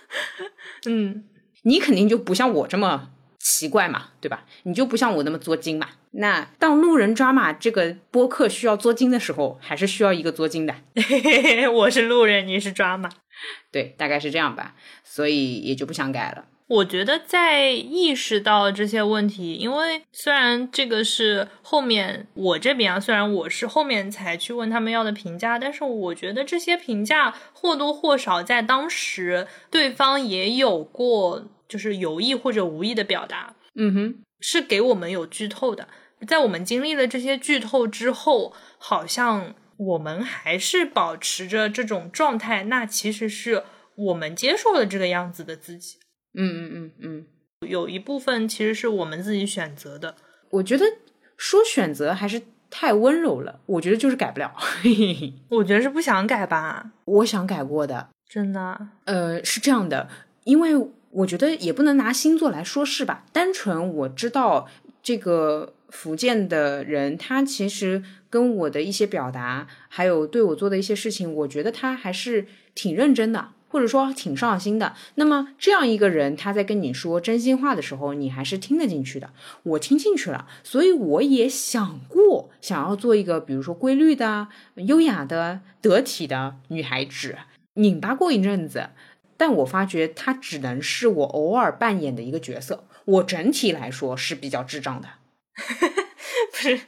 [0.85, 1.23] 嗯，
[1.63, 4.43] 你肯定就不像我这么奇怪嘛，对吧？
[4.63, 5.87] 你就不像我那么作精嘛。
[6.11, 10.75] 那当路人抓马这个播客需要作精的时候，还是需要一个作精的。
[11.71, 13.09] 我是路人，你是抓马，
[13.71, 14.75] 对，大概是这样吧。
[15.05, 16.45] 所以也就不想改了。
[16.69, 33.55] 我觉得在意识到这些问题，因为虽然这个是后面我这边啊，虽然我是后面才去问他们要的评价，但是我觉得这些评价或多或少在当时对方也有过，就是有意或者无意的表达。
[33.73, 35.87] 嗯哼，是给我们有剧透的。
[36.27, 43.63] 在我们经历了这些剧透之后，好像我们还是保持着这种状态，那其实是
[43.95, 45.97] 我们接受了这个样子的自己。
[46.33, 47.25] 嗯嗯嗯嗯，
[47.69, 50.15] 有一部分其实是我们自己选择的。
[50.51, 50.85] 我觉得
[51.37, 53.59] 说选择还是太温柔了。
[53.65, 54.53] 我觉得就是改不了。
[55.49, 56.91] 我觉得是不想改吧。
[57.05, 58.89] 我想改过的，真的。
[59.05, 60.07] 呃，是这样的，
[60.43, 60.71] 因为
[61.11, 63.25] 我觉得也不能拿星座来说事吧。
[63.33, 64.67] 单纯我知道
[65.01, 73.49] 这个福建的人，他其实跟我的一些表达，还有对我做的一些事情，我觉得他还是挺认真的。
[73.69, 79.29] 或者说挺上心的，那么这样一个人，他在跟你说真心话的时候，你还是听得进去的。
[79.63, 87.37] 我听进去了，所以我也想过想要做一个，比如说规律的、优雅的、得体的女孩子，
[87.75, 88.89] 拧巴过一阵子。
[89.37, 95.07] 但我发觉他只能是我偶尔扮演的一个角色，我整体来说是比较智障的。
[96.51, 96.81] 不是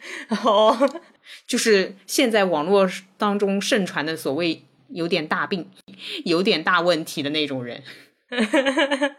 [0.44, 1.02] 哦，
[1.48, 4.66] 就是现在网络当中盛传的所谓。
[4.94, 5.70] 有点大病，
[6.26, 7.84] 有点大问题的那种人。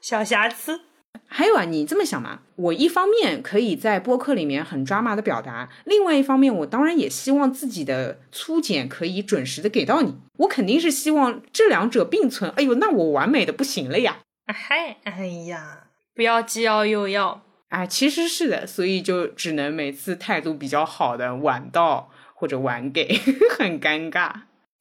[0.00, 0.80] 小瑕疵。
[1.26, 2.40] 还有啊，你这么想嘛？
[2.56, 10.16] 我一方面可以在播客里面很抓马的表达，另外一方面，我当然也希望自己的粗剪可以准时的给到你。
[10.38, 12.50] 我肯定是希望这两者并存。
[12.52, 14.18] 哎呦，那我完美的不行了呀！
[14.46, 17.42] 嗨，哎呀，不要既要又要。
[17.68, 23.18] 哎，其实是的，所以就只能每次态度比较好的晚到或者晚给，
[23.58, 24.32] 很尴尬。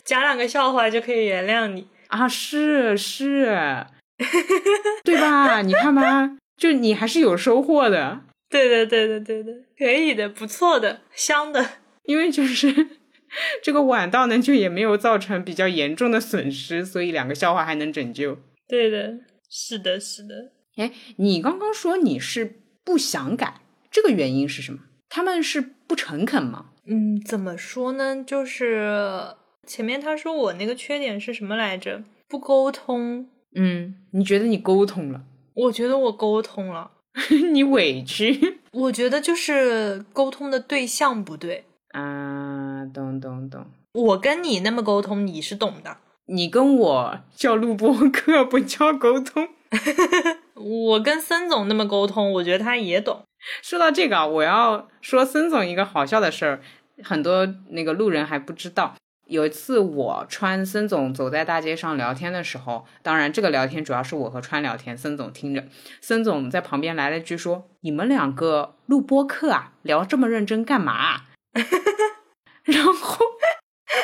[0.03, 2.27] 讲两个笑话就可以原谅你啊？
[2.27, 3.85] 是是。
[5.03, 5.61] 对吧？
[5.61, 8.21] 你看吧，就你还是有收获的。
[8.49, 11.65] 对的，对的，对的，可以的，不错的，香的。
[12.03, 12.87] 因为就是
[13.63, 18.37] 这个晚到呢，就也没有造成比较严重的损失，所以两个笑话还能拯救。
[18.67, 19.15] 对的，
[19.49, 20.51] 是的，是的。
[20.77, 24.79] 哎，你刚刚说你是不想改，这个原因是什么？
[25.09, 26.67] 他们是不诚恳吗？
[26.85, 28.23] 嗯，怎么说呢？
[28.23, 29.35] 就是
[29.65, 32.03] 前面他说我那个缺点是什么来着？
[32.27, 33.27] 不沟通。
[33.55, 35.21] 嗯，你觉得你沟通了？
[35.53, 36.91] 我觉得我沟通了。
[37.51, 38.59] 你委屈？
[38.71, 42.83] 我觉得就是沟通的对象不对啊。
[42.93, 43.65] 懂懂懂。
[43.93, 45.97] 我跟你那么沟通，你是懂的。
[46.25, 49.47] 你跟我叫录播课不叫沟通。
[50.55, 53.21] 我跟孙总那么沟通，我觉得他也懂。
[53.61, 56.61] 说到这个啊，我要说孙总一个好笑的事儿，
[57.03, 58.95] 很多那个路人还不知道。
[59.33, 65.65] 有一次，我川森总走在大街上聊天的时候，当然这个聊天主要是我和川聊天，森总听着。
[66.01, 71.21] 森总在旁边来了句说：“你们两个录播课啊，聊这么认真干嘛？”
[72.63, 73.25] 然后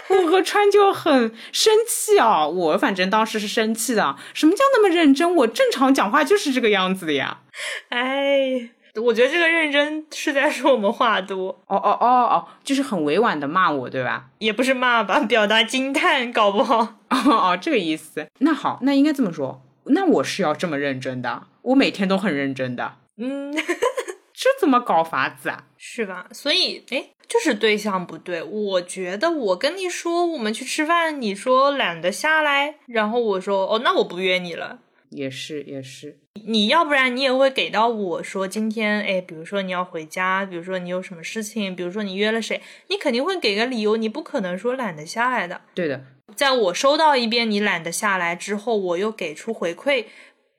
[0.10, 4.16] 我和川就很生气啊，我反正当时是生气的。
[4.34, 5.36] 什么叫那么认真？
[5.36, 7.42] 我正常讲话就是这个样子的呀。
[7.90, 8.72] 哎。
[8.96, 14.30] 我觉得这个认真是在说我们话多哦哦哦哦，就是很委婉的骂我，对吧？
[14.40, 16.80] 也不是骂吧，表达惊叹，搞不好
[17.10, 18.28] 哦哦，这个意思。
[18.40, 22.96] 那好，那应该这么说，那我是要这么认真的，我每天都很认真的。
[23.18, 25.66] 嗯，这怎么搞法子啊？
[25.78, 26.26] 是吧？
[26.32, 28.42] 所以，哎，就是对象不对。
[28.42, 34.80] 我觉得我跟你说我们去吃饭，你说懒得下来，然后我说哦，那我不约你了。
[35.10, 45.62] 也是也是，你要不然你也会给到我说今天哎，比如说你要回家，比如说你有什么事情，比如说你约了谁，你肯定会给个理由，你不可能说懒得下来的。
[45.74, 46.06] 对的，
[46.36, 50.06] 在我收到一遍你懒得下来之后，我又给出回馈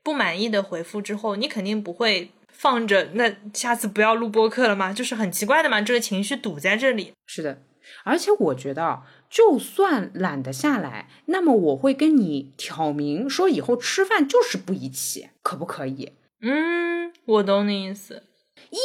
[0.02, 4.92] 不满意的回复之后，你肯定不会放着，那下次不要录播课了吗？
[4.92, 7.12] 就是很奇怪的嘛，这个情绪堵在这里。
[7.26, 7.62] 是的，
[8.04, 9.02] 而且我觉得。
[9.30, 16.12] 就算懒得下来，那么我会跟你挑明说，以后吃饭就是不一起，可不可以？
[16.42, 18.24] 嗯，我懂你意思。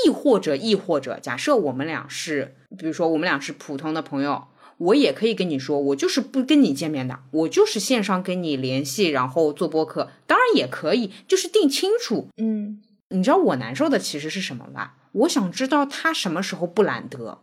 [0.06, 4.46] 亦或者，亦或者，假设我们俩是，比如说我们俩是普通的朋友，
[4.78, 12.30] 我也可以跟你说，我就是不跟你见面的，我就是线上跟你联系，然后做播客，当然也可以，就是定清楚。
[12.38, 14.96] 嗯，你知道我难受的其实是什么吧？
[15.12, 17.40] 我想知道他什么时候不懒得。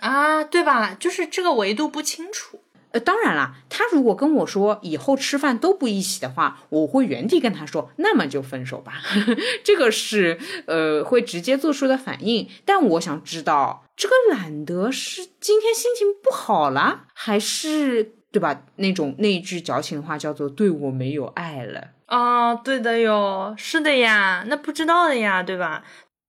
[0.00, 0.94] 啊，对吧？
[0.98, 2.60] 就是这个维度不清楚。
[2.92, 9.02] 呃，当然啦，他如果跟我说以后吃饭都不一起的话，我会原地跟他说，那么就分手吧。
[9.64, 12.48] 这个是呃会直接做出的反应。
[12.64, 18.62] 但我想知道，这个懒得是今天心情不好了，还是对吧？
[18.76, 22.54] 那种那句矫情的话叫做对我没有爱了啊？
[22.54, 25.82] 对的哟，是的呀，那不知道的呀，对吧？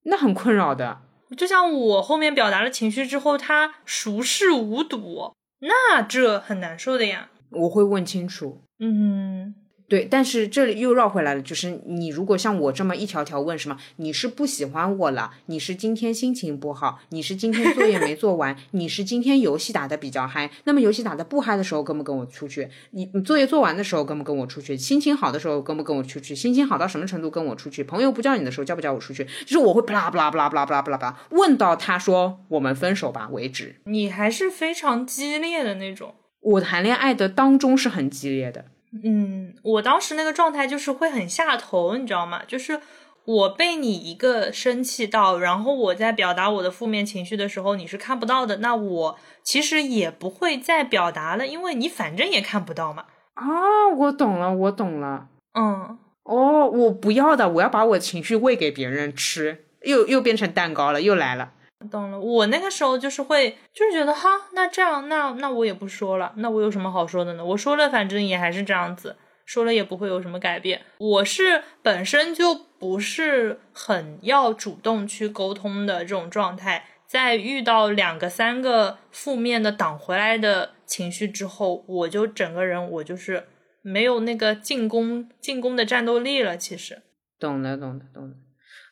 [0.03, 1.01] 那很困扰的。
[1.35, 7.29] 就像我后面表达了情绪之后，他熟视无睹，那这很难受的呀。
[7.49, 8.61] 我会问清楚。
[8.79, 9.55] 嗯。
[9.87, 22.67] 对，但是这里又绕回来了，就是你如果像我这么一条条问什么，你是不喜欢我了，你是今天心情不好，你是今天作业没做完，你是今天游戏打的比较嗨，那么游戏打的不嗨的时候跟不跟我出去？
[22.91, 24.75] 你你作业做完的时候跟不跟我出去？
[24.75, 26.33] 心情好的时候跟不跟我出去？
[26.33, 27.83] 心情好到什么程度跟我出去？
[27.83, 29.23] 朋友不叫你的时候叫不叫我出去？
[29.45, 33.75] 就是我会不啦不啦不啦不啦不啦不啦问到他说我们分手吧为止。
[33.85, 38.65] 你还是非常激烈的那种，我谈恋爱的当中是很激烈的。
[39.03, 42.41] 嗯，我当时那个状态就是会很下头，你知道吗？
[42.47, 42.79] 就是
[43.25, 48.57] 我被你一个生气到，然后我在表达我的负面情绪的时候，你是看不到的。
[48.57, 53.05] 那我其实也不会再表达了，因为你反正也看不到嘛。
[53.33, 55.27] 啊，我懂了，我懂了。
[55.53, 61.51] 嗯，哦，我不要的，我要把我情绪喂给别人吃，又又变成蛋糕了，又来了。
[61.91, 67.45] 懂了，我那个时候就是会，就是觉得哈，那这样，那那我也不说了，那我有什么好说的呢？
[67.45, 70.81] 我说了，反正也还是这样子，说了也不会有什么改变。
[70.97, 83.47] 我是本身就不是很要主动去沟通的这种状态，在遇到两个、三个负面的挡回来的情绪之后，我就整个人我就是
[83.81, 86.57] 没有那个进攻进攻的战斗力了。
[86.57, 87.03] 其实，
[87.37, 88.35] 懂的，懂的，懂的。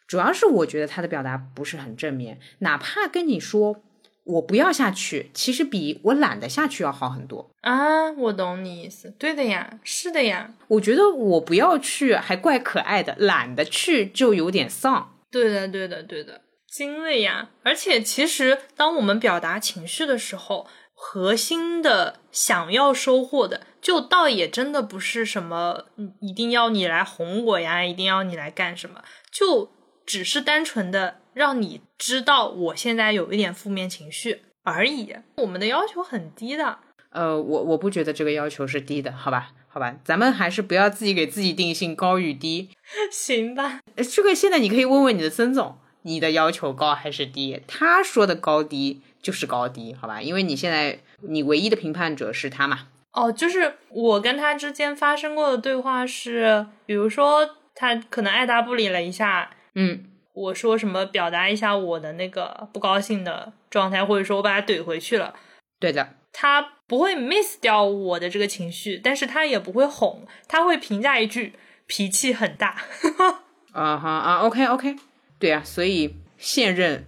[0.08, 3.82] 主要是我觉得他的表达不是很正面，哪怕跟你说
[4.26, 7.50] 我不要下去，其实比我懒得下去要好很多。
[7.62, 9.14] 啊，我懂你意思。
[9.18, 10.54] 对的呀，是的呀。
[10.68, 15.16] 我觉得我不要去还怪可爱的，懒得去就有点丧。
[15.32, 17.50] 对的，对的，对的，精了呀。
[17.64, 25.86] 而且其实当我们表达情绪的时候，核心的想要收获的，就倒也真的不是什么
[26.22, 29.72] 一定要你来哄我呀，一定要你来干什么，就
[30.06, 35.16] 只是单纯的让你知道我现在有一点负面情绪而已。
[35.38, 36.80] 我们的要求很低的。
[37.12, 42.70] 呃，我我不觉得这个要求是低的，好吧，好吧，咱们还是不要自己给自己定性高与低。
[43.12, 43.82] 行吧，
[44.12, 47.62] 这个现在你可以问问你的孙总，你的要求高还是低？
[47.68, 50.22] 他说的高低就是高低，好吧？
[50.22, 52.88] 因为你现在你唯一的评判者是他嘛。
[53.12, 65.36] 哦，就是我跟他之间发生过的对话是，比如说他可能爱答不理了一下，嗯，我说什么表达一下我的那个不高兴的状态，或者说我把他怼回去了，
[65.80, 71.54] 对的，他不会 miss 掉我的这个情绪，但是他也不会哄，他会评价一句
[71.88, 72.84] 脾气很大。
[73.74, 74.96] 啊哈啊，OK OK，
[75.40, 77.08] 对啊，所以现任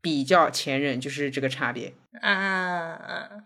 [0.00, 1.92] 比较前任就是这个差别。
[2.22, 2.98] 啊，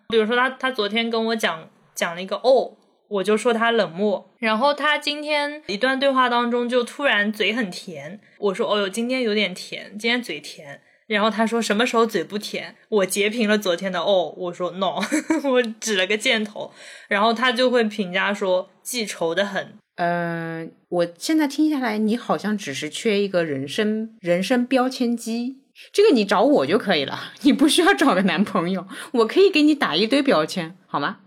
[0.08, 2.76] 比如说他他昨天跟我讲讲了一个哦，
[3.10, 12.76] 我就说他冷漠，然后他今天一段对话当中就突然嘴很甜，我说哦哟，今天有点甜，今天嘴甜，然后他说什么时候嘴不甜？
[12.88, 15.00] 我截屏了昨天的哦，我说 no，
[15.42, 16.72] 我指了个箭头，
[17.08, 19.74] 然后他就会评价说记仇的很。
[19.96, 25.58] 嗯，我现在听下来，你好像只是缺一个人生人生标签机，
[25.92, 31.18] 这个你找我就可以了，你不需要找个男朋友，我可以给你打一堆标签，好吗？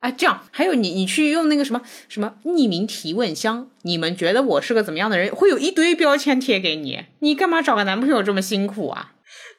[0.00, 9.12] 哎，这样还有你，你去用那个什么什么匿名提问箱，你们觉得我是个怎么样的人，会有一堆标签贴给你，你干嘛找个男朋友这么辛苦啊？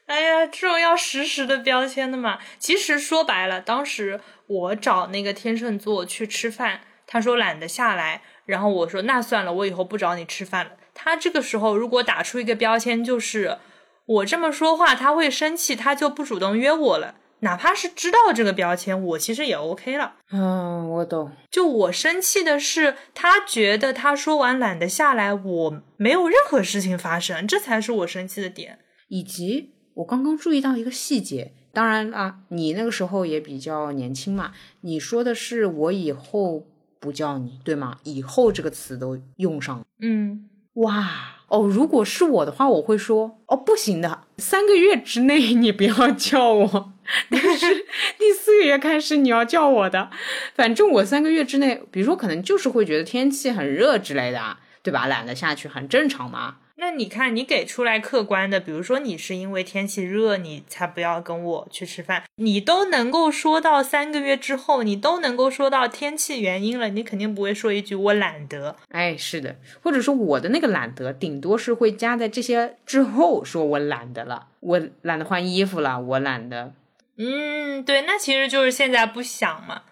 [0.07, 2.39] 哎呀，这种要实时的标签的嘛。
[2.59, 8.21] 其实说白了，当时我找那个天秤座去吃饭，他说懒得下来。
[8.45, 10.71] 然后我说那算了，我以后不找你吃饭了。
[10.93, 13.59] 他这个时候如果打出一个标签，就是
[14.05, 17.15] 我这么说话他会生气，他就不主动约我了。
[17.41, 20.15] 哪怕是知道这个标签，我其实也 OK 了。
[20.31, 21.31] 嗯，我懂。
[21.51, 28.79] 就我生气的是，他觉得他说完懒得下来，我没有任何事情发生，这才是我生气的点。
[29.09, 36.67] 以及我刚刚注意到一个细节，当然啊，你那个时候也比较年轻嘛，你说的是我以后。
[37.01, 37.97] 不叫你对吗？
[38.03, 39.83] 以后这个词都用上了。
[40.01, 41.09] 嗯，哇
[41.51, 46.93] 哦，如果是我的话，我会说哦，不行的，三个月之内你不要叫我，
[47.29, 47.85] 但是
[48.17, 50.09] 第四个月开始你要叫我的。
[50.55, 55.07] 反正我三个月之内，比如说可能就是会觉得天气很热之类的，对吧？
[55.07, 56.55] 懒得下去，很正常嘛。
[56.81, 68.75] 那你看，你给出来客观的，比如说你是因为天气热，你才不要跟我去吃饭，你都能够说到三个月之后，你都能够说到天气原因了，你肯定不会说一句我懒得。
[68.89, 76.73] 哎，是的，或者说我的那个懒得，顶多是会加在这些之后，说我懒得了，我懒得换衣服了，我懒得。
[77.17, 79.83] 嗯，对，那其实就是现在不想嘛，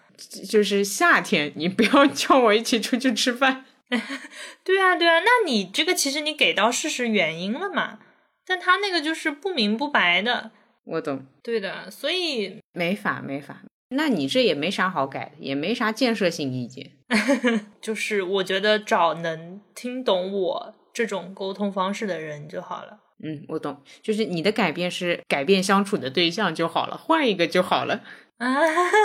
[0.48, 3.64] 就是夏天，你不要 叫我一起出去吃饭。
[4.64, 7.98] 对啊，对啊，那你这个其实你给到事实原因了嘛？
[8.46, 10.52] 但他那个就是不明不白的。
[10.84, 11.26] 我懂。
[11.42, 13.62] 对的，所以没法没法。
[13.90, 16.92] 那你这也没啥好改的，也没啥建设性意见。
[17.80, 23.00] 就是我觉得找能听懂我这种沟通方式的人就好了。
[23.22, 23.82] 嗯，我懂。
[24.00, 28.02] 就是你的改变是改变相处的对象就好了，换一个就好了。
[28.38, 28.56] 啊，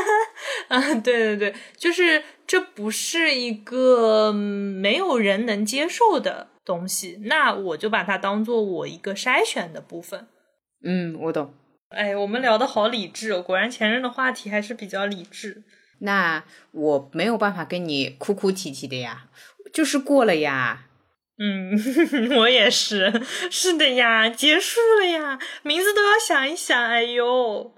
[0.70, 10.28] 啊，对对对，就是这不是一个没有人能接受的东西，那我就把它当做我一个筛选的部分。
[10.84, 11.54] 嗯，我懂。
[11.90, 15.64] 哎，我们聊的好理智哦，果然前任的话题还是比较理智。
[16.00, 19.28] 那我没有办法跟你哭哭啼啼的呀，
[19.74, 20.88] 就是过了呀。
[21.38, 21.74] 嗯，
[22.38, 26.82] 我也是，是的呀，结束了呀，名字都要想一想。
[26.84, 27.74] 哎呦。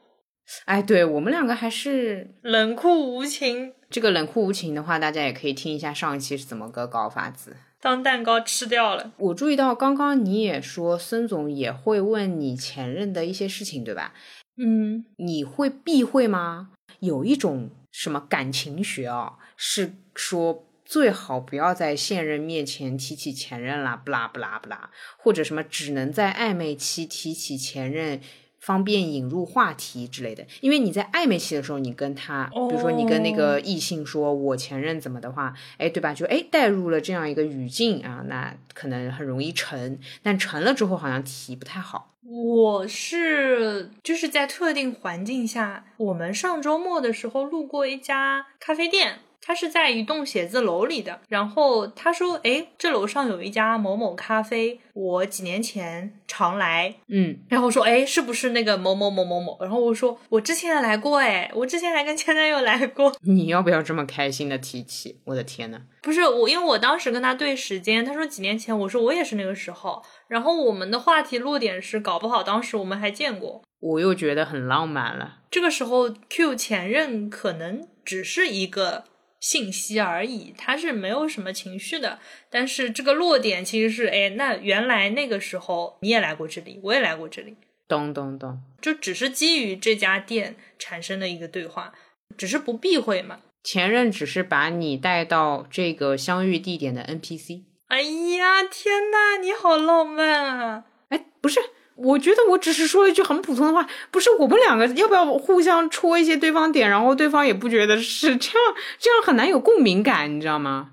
[0.65, 3.73] 哎，对我们两个还是冷酷无情。
[3.89, 7.55] 这个冷酷无情的话，大家也可以听一下上一期是怎么个搞法子。
[7.79, 9.11] 当蛋糕吃掉了。
[9.17, 14.13] 我注意到刚刚你也说孙总也会问你前任的一些事情，对吧？
[14.57, 16.71] 嗯，你会避讳吗？
[16.99, 28.19] 有一种什么感情学啊，是说最好不要在现任面前提起前任啦，不啦不啦不啦，或者什么只能在暧昧期提起前任。
[28.59, 30.45] 方便引入话题之类的。
[30.61, 36.13] 因为你在暧昧期的时候，你跟他，比如说你跟那个异性说我前任怎么的话，哎，对吧？
[36.13, 42.13] 就哎带入了这样一个语境啊，那可能很容易沉，但沉了之后好像提不太好。
[42.29, 51.21] 我是就是在特定环境下，我们上周末的时候路过一家咖啡店，它是在一栋写字楼里的。
[51.29, 65.21] 然后他说：“哎，这楼上有一家某某咖啡，我几年前常来。”嗯，然后说：“哎，是不是那个某某某某某？”然后我说：“我之前也来过，哎，我之前还跟前男友来过。”你要不要这么开心的提起？
[65.23, 65.79] 我的天呐！
[66.01, 70.03] 不是我，因为我当时跟他对时间，他说几年前，我说我也是那个时候。
[70.27, 73.61] 然后我们的话题落点是，搞不好当时我们还见过。
[73.79, 75.37] 我又觉得很浪漫了。
[75.49, 79.03] 这个时候，Q 前任可能只是一个
[79.39, 82.19] 信息而已，他是没有什么情绪的。
[82.49, 87.55] 但是这个落点其实是，哎，那原来那个时候你也来过这里，我也来过这里。
[87.87, 91.93] 咚咚咚，就只是基于这家店产生的一个对话，
[92.37, 93.39] 只是不避讳嘛。
[93.63, 97.63] 前任只是把你带到这个相遇地点的 NPC。
[97.87, 100.85] 哎呀，天呐，你好浪漫啊！
[101.09, 101.61] 哎，不是，
[101.97, 110.89] 我觉得我只是说了一句很普通的话，不是我们两个要不要互相戳一些对方点，然后对方也不觉得是这样，这样很难有共鸣感，你知道吗？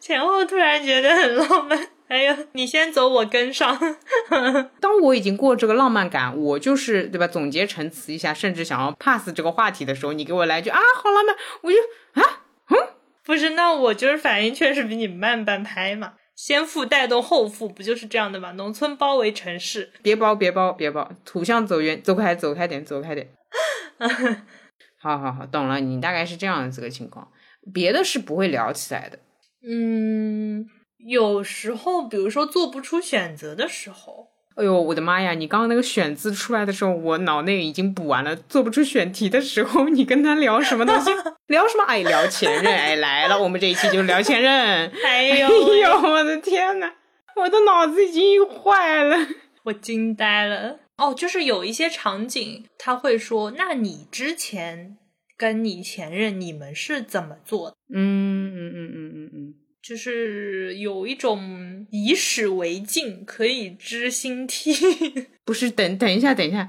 [0.00, 1.88] 前后突然觉得很浪漫。
[2.08, 3.78] 哎呀，你先走，我跟上。
[4.80, 7.26] 当我已经过这个浪漫感，我就是对吧？
[7.28, 11.78] 总结陈词一下，甚至想要 pass 这个话题的时候，你给我来句啊，好浪漫，我就
[12.20, 12.76] 啊，嗯。
[13.22, 16.14] 不是，那我就是反应确实比你慢半拍嘛。
[16.42, 18.52] 先富带动后富，不就是这样的吗？
[18.52, 23.28] 农村包围城市，别包，别包，别包，土象走远，走开，走开点，走开点。
[24.98, 27.30] 好好好，懂了，你大概是这样子个情况，
[27.74, 29.18] 别的是不会聊起来的。
[29.68, 30.64] 嗯，
[30.96, 34.29] 有时候，比如说做不出选择的时候。
[34.60, 35.32] 哎呦，我的妈呀！
[35.32, 38.36] 你刚刚那个选字出来的时候，我脑内已经补完了。
[38.36, 41.10] 做不出选题的时候，你跟他聊什么东西？
[41.48, 41.84] 聊什么？
[41.84, 42.66] 哎，聊前任。
[42.66, 44.52] 哎，来了，我们这一期就聊前任。
[45.02, 46.92] 哎呦，哎呦，我的天呐，
[47.36, 49.16] 我的脑子已经坏了，
[49.64, 50.78] 我惊呆了。
[50.98, 54.98] 哦，就是有一些场景，他会说：“那你之前
[55.38, 59.49] 跟你前任，你们是怎么做的？”嗯嗯嗯嗯嗯嗯。
[59.82, 64.72] 就是有一种以史为镜，可以知兴替。
[65.44, 66.68] 不是，等等一下，等一下，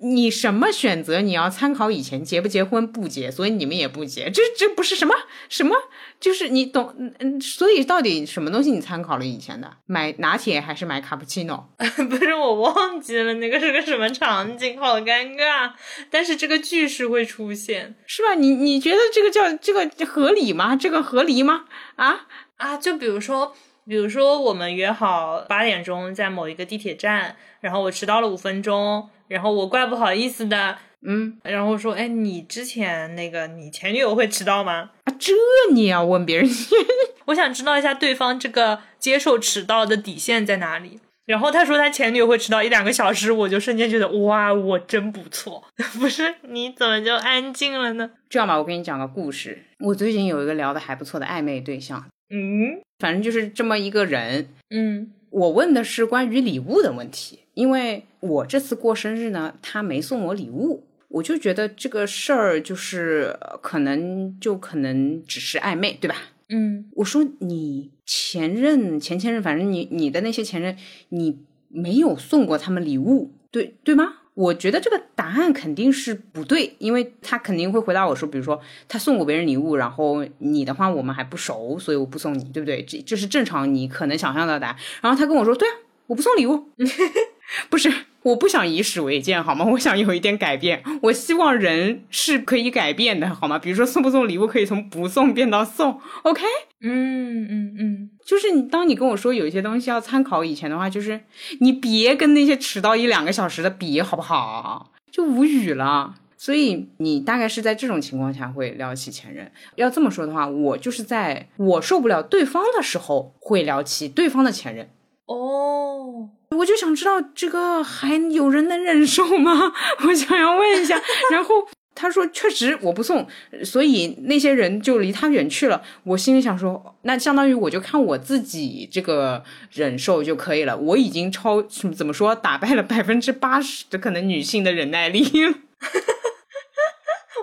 [0.00, 1.20] 你什么选择？
[1.22, 4.30] 你要参考以前结不结婚不结，所以你们也不结。
[4.30, 5.14] 这这不是什么
[5.48, 5.74] 什么？
[6.20, 7.40] 就是你懂，嗯嗯。
[7.40, 9.78] 所以到底什么东西你参考了以前的？
[9.86, 11.70] 买拿铁还是买卡布奇诺？
[11.78, 15.72] 不是，我忘记了那个是个什么场景，好尴尬。
[16.10, 18.34] 但是这个句式会出现，是吧？
[18.34, 20.76] 你你觉得这个叫这个合理吗？
[20.76, 21.64] 这个合理吗？
[21.96, 22.26] 啊
[22.56, 22.76] 啊！
[22.76, 23.54] 就比如说，
[23.86, 34.90] 比如说我们约好八点钟在某一个地铁站，然后我迟到了五分钟，然后我怪不好意思的，嗯，然后说，哎，你之前那个你前女友会迟到吗？
[35.04, 35.32] 啊，这
[35.72, 36.48] 你要问别人？
[37.26, 41.00] 我想知道一下对方这个接受迟到的底线在哪里。
[41.26, 45.64] 然后他说他前女友会迟到一两个小时，我就瞬间觉得哇，我真不错。
[45.98, 48.10] 不是你怎么就安静了呢？
[48.28, 49.64] 这样吧，我给你讲个故事。
[49.80, 55.10] 我最近有一个聊的还不错的暧昧对象，嗯，反正就是这么一个人，嗯。
[55.30, 66.14] 我问的是关于礼物的问题，因为我这次过生日呢，他没送我礼物，我就觉得这个事儿就是可能就可能只是暧昧，对吧？
[66.48, 70.76] 嗯，我说你前任、前前任，反正你你的那些前任，
[71.08, 71.38] 你
[71.68, 74.14] 没有送过他们礼物，对对吗？
[74.34, 82.82] 我觉得这个答案肯定是不对，因为他肯定会回答我说，比如说他送过别人礼物，然后你的话我们还不熟，所以我不送你，对不对？
[82.84, 84.76] 这这是正常你可能想象到的答案。
[85.00, 85.72] 然后他跟我说，对啊，
[86.08, 86.68] 我不送礼物，
[87.70, 87.92] 不是。
[88.24, 89.64] 我不想以史为鉴，好吗？
[89.72, 90.82] 我想有一点改变。
[91.02, 93.58] 我希望人是可以改变的，好吗？
[93.58, 96.00] 比如说送不送礼物，可以从不送变到送。
[96.22, 96.42] OK？
[96.80, 101.20] 嗯嗯嗯，就是你当你跟我说有一些东西要参考以前的话，就是
[101.60, 104.90] 你别跟那些迟到一两个小时的比，好不好？
[105.10, 106.16] 就无语了。
[106.36, 109.50] 所以你大概是在这种情况下会聊起前任。
[109.76, 114.88] 要这么说的话，我就是在我受不了对方的时候会聊起对方的前任。
[115.26, 116.30] 哦。
[116.56, 119.72] 我就想知道这个还有人能忍受吗？
[120.06, 121.00] 我想要问一下。
[121.30, 123.26] 然后他说确实我不送，
[123.64, 125.82] 所以那些人就离他远去了。
[126.02, 129.42] 我心里想说，那相当于我就看我自己这个
[129.72, 130.76] 忍受就可以了。
[130.76, 135.24] 我已经超怎么说打败了百分之八十的可能女性的忍耐力。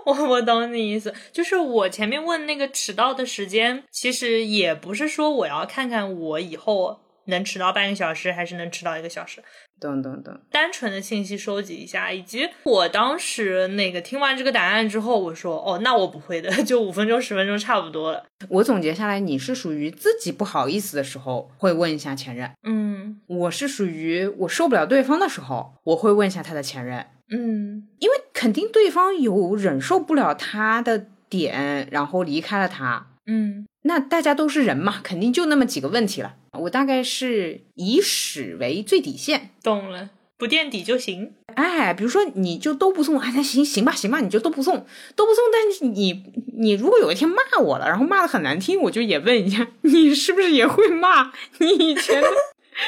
[0.03, 6.99] 我我懂你意思，就是我前面问那个迟到的时间，其实也不是说我要看看我以后。
[7.25, 9.43] 能迟到半个小时，还是能迟到一个小时？
[9.79, 10.39] 等等等。
[10.51, 18.23] 单纯的信息收集一下，以及我当时那个听完这个答案之后，我说哦，那我不会的， 就五分钟十分钟差不多了。
[18.49, 33.07] 我总结下来，你是属于自己不好意思的时候会问一下前任，嗯我是属于我受不了对方的时候，我会问一下他的前任，嗯因为肯定对方有忍受不了他的点，然后离开了他。
[33.25, 36.35] 嗯那大家都是人嘛，肯定就那么几个问题了。
[36.59, 41.33] 我大概是以史为最底线，懂了，不垫底就行。
[41.55, 45.43] 哎，比如说你就都不送，哎，那行行吧，行吧，你就都不送，都不送。
[45.51, 46.23] 但是你
[46.57, 52.27] 你如果有一天骂我了，然后骂的很难听，我就也问一下，你是不是也会骂你以前的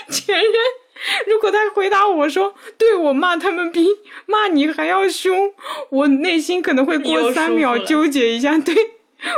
[0.10, 0.54] 前任？
[1.28, 3.86] 如果他回答我说，对我骂他们比
[4.26, 5.52] 骂你还要凶，
[5.90, 8.76] 我内心可能会过三秒纠结一下，对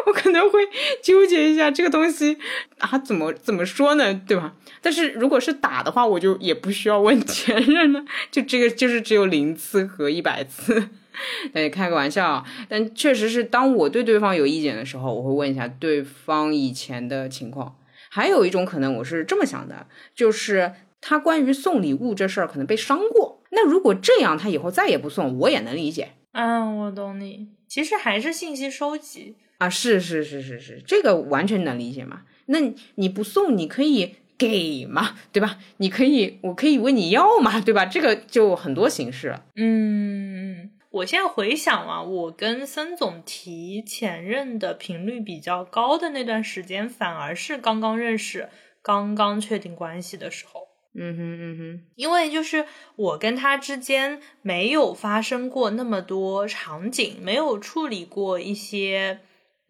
[0.05, 0.59] 我可能会
[1.03, 2.37] 纠结一下这个东西
[2.79, 4.55] 啊，怎么怎么说呢，对吧？
[4.81, 10.89] 但是如果是打的话，我就也不需要问前任了，就这个就是只有零次和一百次。
[11.53, 17.77] 对，开个玩笑啊，但确实是当我对对方有意见的时候，我会问一下对方以前的情况。
[18.09, 23.41] 还有一种可能，我是这么想的，就是他关于送礼物这事儿可能被伤过。
[23.51, 27.47] 那如果这样，他以后再也不送，我也能理解啊，我懂你。
[27.67, 29.37] 其实还是信息收集。
[29.57, 29.69] 啊。
[29.69, 32.23] 是是是是是，这个完全能理解嘛。
[32.47, 32.59] 那
[32.95, 35.57] 你不送，你可以给嘛，对吧？
[35.77, 37.85] 你可以，我可以问你要嘛，对吧？
[37.85, 39.45] 这个就很多形式了。
[39.55, 48.49] 嗯，我现在回想啊，我跟森总提前任的频率比较高的那段时间，反而是刚刚认识、
[48.81, 50.61] 刚刚确定关系的时候。
[50.97, 59.19] 嗯哼嗯哼，因为就是我跟他之间没有发生过那么多场景，没有处理过一些，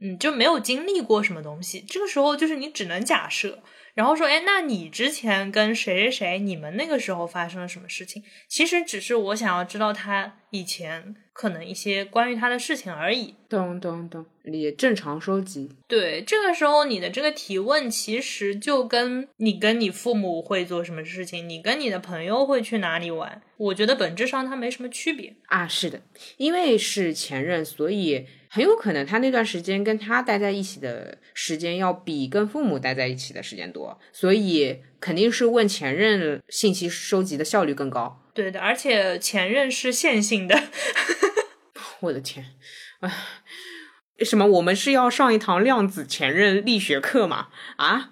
[0.02, 1.82] 嗯，就没有经历过什么东西。
[1.82, 8.24] 这个时候就是你只能假设，然后说，哎，那你之前跟谁谁谁，你们那个时候发生了什么事情？
[8.48, 13.36] 其实只是我想要知道他以前可能一些关于他的事情而已。
[13.50, 15.70] 懂懂懂，也正常收集。
[15.88, 25.36] 对，这个时候你的这个提问，其实就跟你跟你父母会做什么事情，你跟你的朋友会去哪里玩，我觉得本质上它没什么区别。
[25.48, 26.02] 啊，是的，
[26.38, 38.22] 因为是前任，所以很有可能他那段时间跟他待在一起的时间要比跟父母待在一起的时间多，所以肯定是问前任信息收集的效率更高。
[38.36, 40.64] 对的，而且前任是线性的，
[42.02, 42.46] 我的天，
[43.00, 43.10] 唉，
[44.20, 44.46] 什么？
[44.46, 47.48] 我们是要上一堂量子前任力学课吗？
[47.78, 48.12] 啊？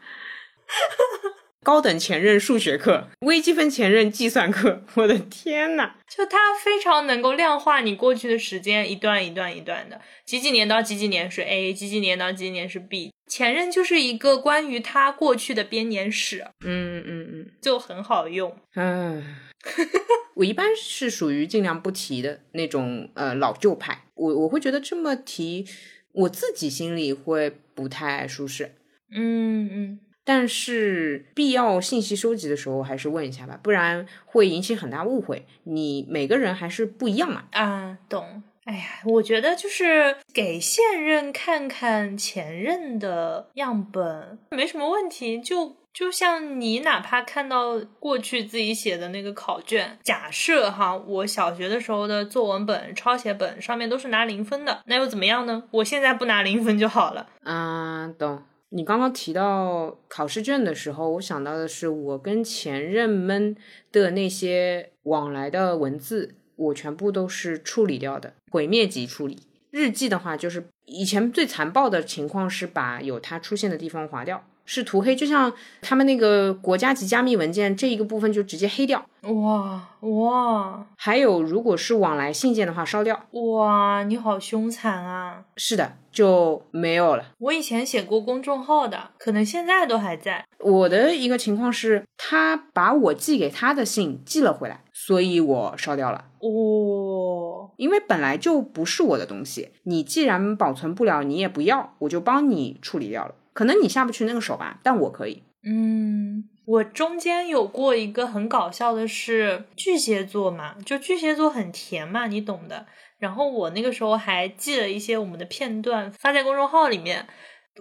[1.64, 5.92] 高等前任数学课，微积分前任计算课，我的天呐！
[6.10, 13.14] 就它非常能够量化你过去的时间，一段一段一段的，几几年到几几年是 A，几几年到几几年是 B。
[13.28, 17.52] 前任就是一个关于他过去的编年史，嗯嗯嗯。
[17.62, 18.54] 就很好用。
[18.74, 19.24] 唉，
[20.36, 25.66] 我一般是属于尽量不提的那种呃老旧派，我我会觉得这么提，
[26.12, 28.76] 我自己心里会不太舒适。
[29.16, 35.46] 嗯嗯，但是必要信息收集的时候，还是问一下吧，不然会引起很大误会。
[35.64, 37.44] 你每个人还是不一样嘛。
[37.52, 38.42] 啊，懂。
[38.66, 45.40] 哎呀，我觉得就是给现任看看前任的样本，没什么问题。
[45.42, 55.64] 就就像你哪怕看到过去自己写的那个考卷，假设哈，我小学的时候的作文本、抄写本上面都是拿零分的，那又怎么样呢？
[55.70, 57.28] 我现在不拿零分就好了。
[57.44, 58.42] 啊，懂。
[58.70, 63.56] 你刚刚提到考试卷的时候，我想到的是我跟前任们
[63.92, 69.44] 的那些往来的文字，我全部都是处理掉的，毁灭级处理。
[69.70, 75.52] 日记的话，就是以前最残暴的情况是把有它出现的地方划掉，是涂黑，就像
[75.82, 79.06] 他们那个国家级加密文件这一个部分就直接黑掉。
[79.22, 83.18] 哇哇还有，如果是往来信件的话，烧掉。
[83.32, 84.04] 哇！
[84.04, 85.46] 你好凶残啊！
[85.56, 87.26] 是的，就没有了。
[87.40, 90.46] 我以前写过公众号的，可能现在都还在。
[90.60, 96.26] 我的一个情况是，他把我寄给他的信寄了回来，所以我烧掉了。
[96.40, 103.36] 哦，因为本来就不是我的东西，你既然保存不了，你也不要，我就帮你处理掉了。
[103.54, 105.44] 可能你下不去那个手吧，但我可以。
[105.64, 112.86] 嗯，我中间有过一个很搞笑的是巨蟹座嘛，就巨蟹座很甜嘛，你懂的。
[113.20, 117.26] 然后我那个时候还记了一些我们的片段发在公众号里面。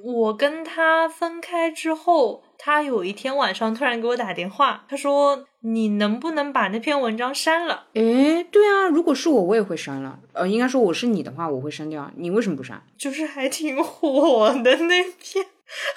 [0.03, 10.19] 我跟他分开之后，他有一天晚上突然给我打电话，他说：“你能不能把那篇文章删了诶，对啊，如果是我，我也会删了。
[10.33, 12.11] 呃，应该说我是你的话，我会删掉。
[12.17, 15.47] 你为什么不删？？”就是还挺火的那篇。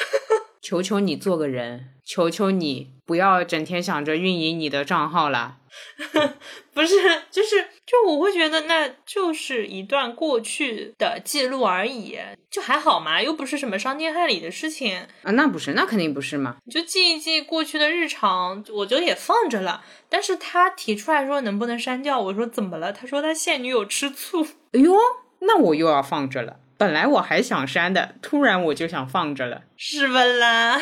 [0.62, 5.58] 求求你做个人，求求你不要整天想着运营你的账号了。
[6.74, 6.95] 不是，
[7.30, 12.18] 就是就我会觉得那就是一段过去的记录而已，
[12.49, 15.32] 就还好嘛，又不是什么伤天害理的事情啊。
[15.32, 16.56] 那不是，那肯定不是嘛。
[16.64, 19.84] 你就记一记过去的日常，我就也放着了。
[20.08, 22.93] 但是他提出来说能不能删掉，我说怎么了？
[22.93, 24.47] 他说他现女友吃醋。
[24.72, 24.95] 哎呦，
[25.39, 26.60] 那我又要放着了。
[26.78, 30.82] 本来我还想删的，突然我就想放着了，是不啦？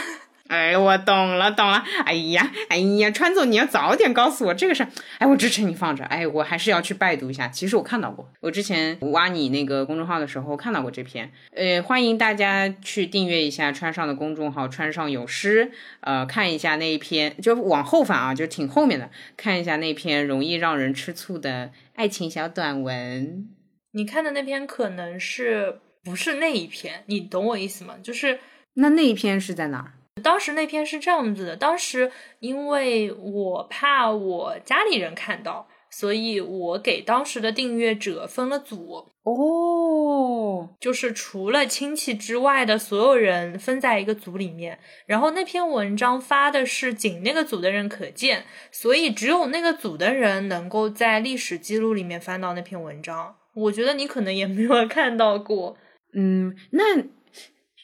[0.53, 1.83] 哎，我懂了，懂了。
[2.05, 4.89] 哎呀，哎呀，川总，你要早点告诉我这个事儿。
[5.17, 6.03] 哎，我支持你放着。
[6.03, 7.47] 哎，我还是要去拜读一下。
[7.47, 11.31] 其实我看到过，我之前挖你那个公众号的时候看到过这篇。
[11.55, 23.49] 呃，欢迎大家去订阅一下川上的公众号“川上有诗”，呃，看一下那一篇，就往后翻啊，就挺后面的，看一下那篇容易让人吃醋的爱情小短文。
[23.93, 27.03] 你看的那篇可能是不是那一篇？
[27.07, 27.95] 你懂我意思吗？
[28.03, 28.39] 就是
[28.75, 29.93] 那那一篇是在哪儿？
[30.21, 44.79] 当时那篇是这样子的，当时因为我怕我家里人看到，所以我给当时的订阅者分了组哦，就是除了亲戚之外的所有人分在一个组里面。
[45.05, 53.35] 然后那篇文章发的是仅那个组的人可见，所以只有那个组的人能够在历史记录里面翻到那篇文章。
[53.55, 55.77] 我觉得你可能也没有看到过，
[56.15, 56.83] 嗯，那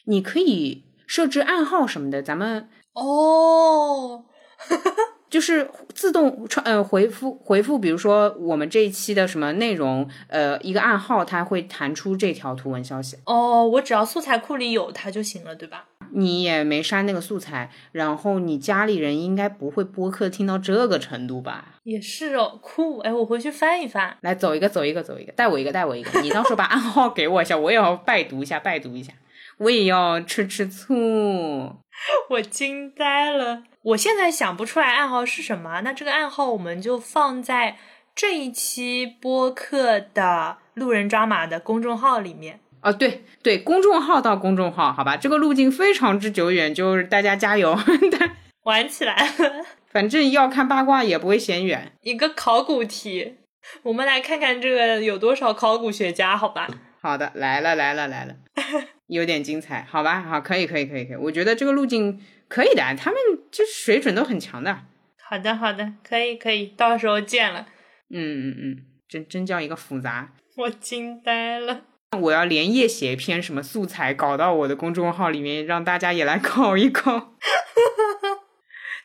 [0.06, 4.26] 你可以设置暗号什么的，咱们哦，
[5.28, 13.16] 就是自动传呃回复回复，比如说我们这一期的什么内容，呃，一个暗号，它会弹出这条图文消息。
[13.26, 15.86] 哦，我只要素材库里有它就行了，对吧？
[16.12, 21.74] 你也没删那个素材，然后你家里人应该不会播客听到这个程度吧？
[21.82, 23.00] 也是哦，酷！
[23.00, 26.20] 哎，我回去翻一翻，来走一个，走一个，走一个，带我一个，带我一个。
[26.20, 29.12] 你到时候把暗号给我一下，我也要拜读一下，拜读一下，
[29.60, 31.76] 我也要吃吃醋。
[32.30, 37.76] 我惊呆了，我现在想不出来暗号是什么，那这个暗号我们就放在
[38.14, 42.60] 这一期播客的路人抓马的公众号里面。
[42.82, 47.78] 哦，对对，公众号到公众号，好吧，这个路径非常之久远，就是大家加油，
[48.64, 49.66] 玩起来了。
[49.90, 51.92] 反正要看八卦也不会嫌远。
[52.00, 53.36] 一个考古题，
[53.82, 56.66] 我们来看看这个有多少考古学家，好吧？
[57.02, 58.34] 好的，来了来了来了，
[59.10, 60.22] 有点精彩，好吧？
[60.22, 63.18] 好，可以可以可以可以，我觉得这个路径可以的，他们
[63.50, 64.84] 这水准都很强的。
[65.20, 67.66] 好的好的，可以可以，到时候见了。
[68.08, 68.76] 嗯嗯嗯，
[69.08, 71.82] 真真叫一个复杂，我惊呆了。
[72.20, 77.34] 我要连夜写一篇什么素材，搞到我的公众号里面，让大家也来考一考。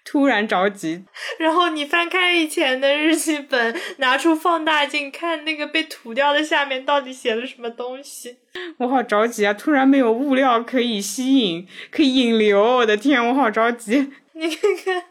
[0.05, 1.03] 突然着急，
[1.39, 8.37] 然后你翻开以前的日记本，拿出放大镜看那个被涂掉的下面到底写了什么东西。
[8.77, 9.51] 我好着急啊！
[9.53, 12.61] 突然没有物料可以吸引，可以引流。
[12.61, 14.11] 我的天，我好着急。
[14.33, 15.03] 你看看，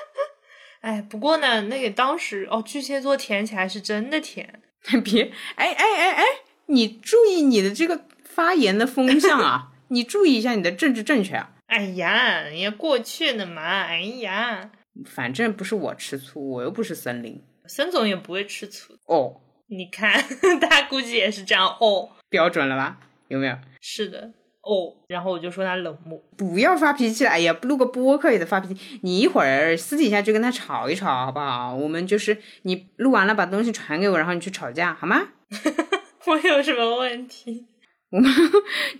[0.80, 4.62] 哎，不过呢，那个当时哦，巨蟹座甜起来是真的甜。
[5.04, 6.24] 别，哎哎哎哎。
[6.66, 9.68] 你注意你的这个发言的风向啊！
[9.88, 11.50] 你注意一下你的政治正确啊！
[11.72, 13.62] 哎呀，也过去了嘛！
[13.62, 14.70] 哎呀，
[15.06, 19.40] 反正不是我吃醋，我又不是森林，森总也不会吃醋哦。
[19.68, 20.22] 你看
[20.60, 22.98] 他估计也是这样哦，标准了吧？
[23.28, 23.56] 有没有？
[23.80, 24.92] 是的哦。
[25.08, 27.30] 然后我就说他冷漠，不要发脾气了。
[27.30, 29.00] 哎呀，录个播客也得发脾气。
[29.02, 31.74] 你一会儿私底下就跟他吵一吵，好不好？
[31.74, 35.28] 我们就是你录完了把东西传给我，然后你去吵架，好吗？
[36.26, 37.66] 我有什么问题？
[38.12, 38.30] 我们，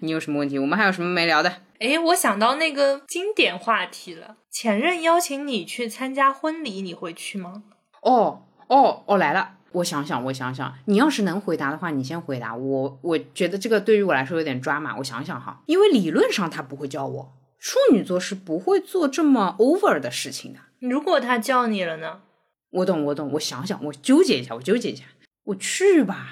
[0.00, 0.58] 你有什么问题？
[0.58, 1.54] 我们还有什么没聊的？
[1.78, 4.38] 哎，我想到那个经典话题了。
[4.50, 7.62] 前任邀请你去参加婚礼，你会去吗？
[8.00, 9.56] 哦哦哦，来了。
[9.72, 10.74] 我想想，我想想。
[10.86, 12.56] 你要是能回答的话，你先回答。
[12.56, 14.96] 我我觉得这个对于我来说有点抓马。
[14.96, 17.32] 我想想哈，因为理论上他不会叫我。
[17.58, 20.58] 处女座是不会做这么 over 的事情的。
[20.80, 22.22] 如果他叫你了呢？
[22.70, 23.30] 我懂，我懂。
[23.32, 25.04] 我想想，我纠结一下，我纠结一下。
[25.44, 26.28] 我去吧。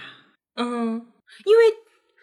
[0.57, 1.07] 嗯，
[1.45, 1.63] 因为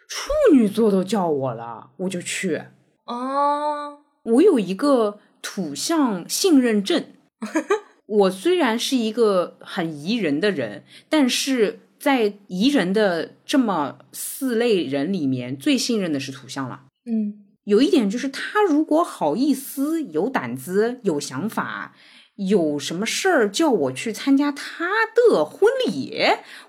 [0.08, 2.62] 处女座都叫我了，我就去。
[3.04, 7.04] 哦，我有一个土象信任证。
[8.06, 16.84] 我虽然是一个很宜人的人，但是在宜人的这么四类人里面，最信任的是土象了。
[17.04, 21.94] 嗯，有一点就是，他如果好意思、有胆子、有想法，
[22.36, 26.16] 有什么事儿叫我去参加他的婚礼，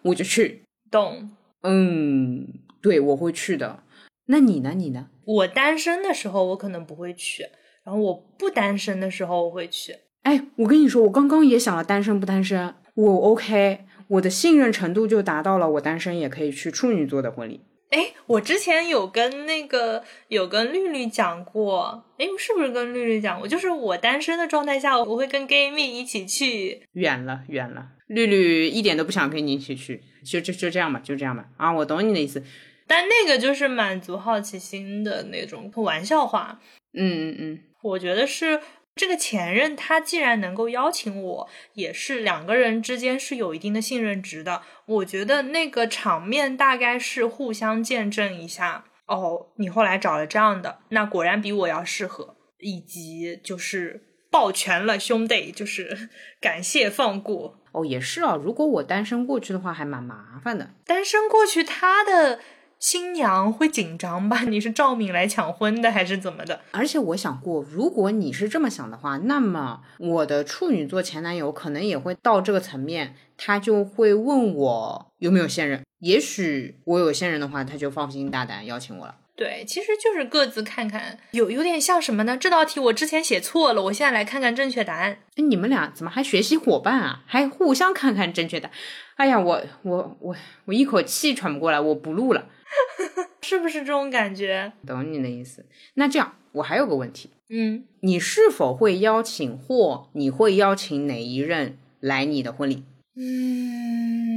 [0.02, 0.64] 我就去。
[0.92, 1.32] 懂。
[1.64, 2.48] 嗯，
[2.82, 3.84] 对，我会去的。
[4.28, 4.74] 那你呢？
[4.76, 5.08] 你呢？
[5.26, 7.44] 我单身的时候，我可能不会去；
[7.84, 9.96] 然后我不单身的时候，我会去。
[10.24, 17.62] 哎，我跟你说，我刚刚也想了单身不单身，我 OK，我的信任程度就达到了，我单身也可以去处女座的婚礼。
[17.90, 23.48] 哎，我之前有跟那个有跟绿绿讲过，哎，是不是跟绿绿讲过？
[23.48, 26.84] 就是我单身的状态下，我会跟 gay 蜜一起去。
[26.92, 31.48] 远了，远了，绿绿一点都不想跟你一起去，就就就这样吧，就这样吧。
[31.58, 32.44] 啊，我懂你的意思。
[32.90, 36.60] 但那个就是满足好奇心的那种玩笑话。
[36.94, 38.60] 嗯嗯嗯，我觉得是。
[38.96, 44.62] 这个前任他既然能够邀请我，也是两个人之间是有一定的信任值的。
[44.86, 56.10] 我觉得那个场面大概是互相见证一下哦，你后来找了这样的，那果然比我要适合，以及就是抱拳了，兄弟，就是
[56.42, 57.58] 感谢放过。
[57.72, 60.72] 哦，也是啊，如果我单身过去的话，还蛮麻烦的。
[60.86, 62.42] 单身过去，他的。
[62.80, 64.42] 新娘会紧张吧？
[64.48, 66.62] 你是赵敏来抢婚的还是怎么的？
[66.72, 75.84] 而且我想过，如果你是这么想的话，那么我的处女座前男友可能也会到这个层面，他就会问我有没有现任。
[76.00, 79.16] 也许我有现任的话，他就放心大胆邀请我了。
[79.36, 82.38] 对，其实就是各自看看，有有点像什么呢？
[82.38, 85.18] 这道题我之前写错了，我现在来看看正确答案。
[85.36, 87.24] 哎，你们俩怎么还学习伙伴啊？
[87.26, 88.76] 还互相看看正确答案？
[89.16, 92.46] 哎呀，我我我我一口气喘不过来，我不录了。
[93.42, 94.72] 是不是这种感觉？
[94.86, 95.66] 懂你的意思。
[95.96, 97.30] 那这样，我还有个问题。
[97.50, 102.84] 嗯，你是否会邀请或你会邀请哪一任来你的婚礼？
[103.16, 104.28] 嗯，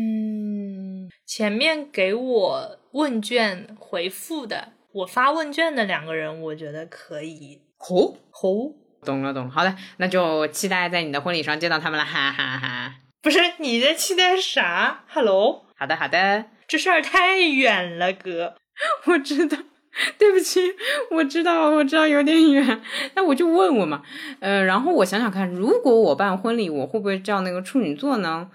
[1.26, 7.60] 前面给我问卷回复的，我发问卷的两个人，我觉得可以。
[7.76, 8.72] 吼吼，
[9.04, 9.50] 懂了懂了。
[9.50, 12.94] 好的，那就期待在你的婚礼上见到他们了，哈哈哈。
[13.20, 15.66] 不是你在期待啥？Hello。
[15.76, 16.46] 好的好的。
[16.66, 18.54] 这事儿太远了，哥。
[19.06, 19.58] 我知道，
[20.18, 20.60] 对不起，
[21.10, 22.80] 我知道，我知道有点远。
[23.14, 24.02] 那我就问问嘛，
[24.40, 28.50] 呃，然后我想想看，如果我办婚礼，我会不会叫那个处女座呢？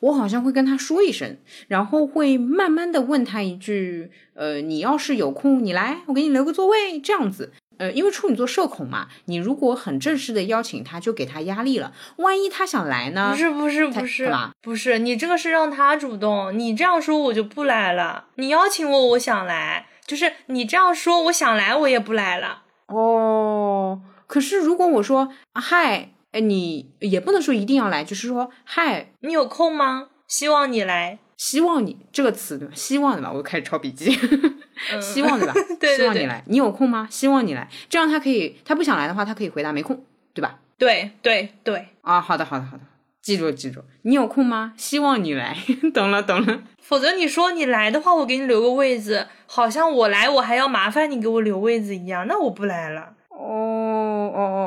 [0.00, 1.36] 我好像会跟他说一声，
[1.68, 7.52] 然后会慢慢的问他一句，呃，你要是有空，你来，我给你留个座位，这样子。
[7.80, 11.94] 呃，因为处女座社恐嘛，你如果很正式的邀请他，就给他压力了。
[12.16, 13.30] 万一他想来呢？
[13.30, 18.26] 不是不是不是，不是你这个是让他主动，你这样说我就不来了。
[18.34, 22.64] 你邀请我，我想来，就是你这样说，我想来我也不来了。
[22.88, 30.08] 哦，可是如果我说嗨，哎，你也不能说一定要来，就是说嗨，你有空吗？
[30.28, 31.18] 希望你来。
[31.38, 32.74] 希望你这个词对吧？
[32.76, 33.32] 希望对吧？
[33.32, 34.14] 我开始抄笔记。
[35.00, 35.54] 希望对吧？
[35.80, 36.42] 对希望你来。
[36.46, 37.06] 你有空吗？
[37.10, 37.68] 希望你来。
[37.88, 40.04] 这样他可以，他不想来的话，他可以回答没空，
[40.34, 40.58] 对吧？
[40.78, 41.88] 对对对。
[42.02, 42.82] 啊，好的好的好的，
[43.20, 43.82] 记住记住。
[44.02, 44.72] 你有空吗？
[44.76, 45.56] 希望你来。
[45.92, 46.62] 懂了懂了。
[46.80, 53.14] 否则你说你来的话，我给你留个位置，好像我来我还要麻烦你给我留位子一样，那我不来了。
[53.28, 54.58] 哦哦哦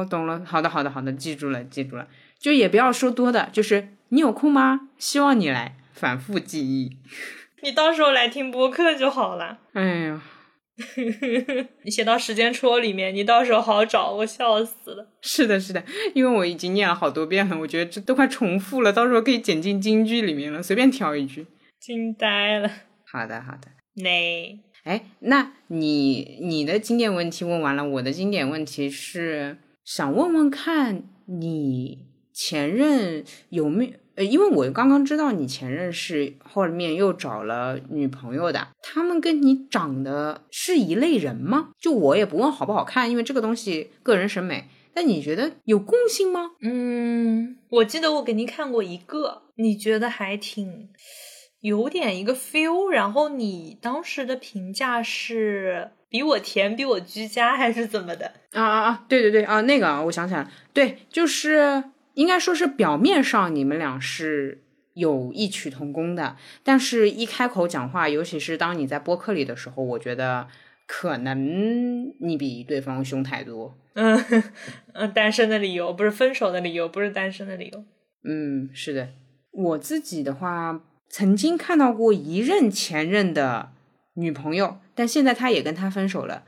[0.00, 0.42] 哦，懂了。
[0.44, 2.06] 好的好的好的，记住了记住了。
[2.38, 4.88] 就也不要说多的，就是你有空吗？
[4.98, 5.76] 希望你来。
[5.92, 6.96] 反复记忆，
[7.62, 9.58] 你到时候来听播客就好了。
[9.72, 10.22] 哎呀，
[11.82, 15.08] 你 写到时间戳里面，你到时候好找，我笑死了。
[15.20, 15.82] 是的，是的，
[16.14, 21.46] 因为我已经念了好多遍了，我觉得这都快重复了，到时候可以剪进京剧里面了，随便挑一句。
[21.80, 22.70] 惊呆了。
[23.10, 23.68] 好的，好的。
[24.02, 33.92] 那，哎，那你你的经典问题问完了，我的经典问题是想问问看你前任有没有。
[34.18, 41.68] 呃，因为我刚刚知道你前任是后面又找了女朋友的，他们跟你长得是一类人吗？
[41.80, 44.64] 就我也不问好不好看，因为这个东西个人审美。
[44.92, 46.50] 但你觉得有共性吗？
[46.62, 50.88] 嗯，我记得我给您看过一个，你觉得还挺
[51.60, 58.32] 有点一个 feel，然后你当时的评价是比我甜，比我居家，还是怎么的？
[58.50, 59.04] 啊啊啊！
[59.08, 61.84] 对对对啊，那个啊，我想起来了，对，就是。
[62.18, 64.64] 应该说是表面上你们俩是
[64.94, 70.48] 有异曲同工的，但是一开口讲话，尤其是当你在播客里的时候，我觉得
[70.88, 73.78] 可能你比对方凶太多。
[73.94, 74.20] 嗯
[74.94, 77.84] 嗯，单身的理由不是分手的理由，不是单身的理由。
[78.24, 79.10] 嗯，是的，
[79.52, 83.70] 我自己的话，曾经看到过一任前任的
[84.14, 86.42] 女朋友，但现在他也跟他分手了，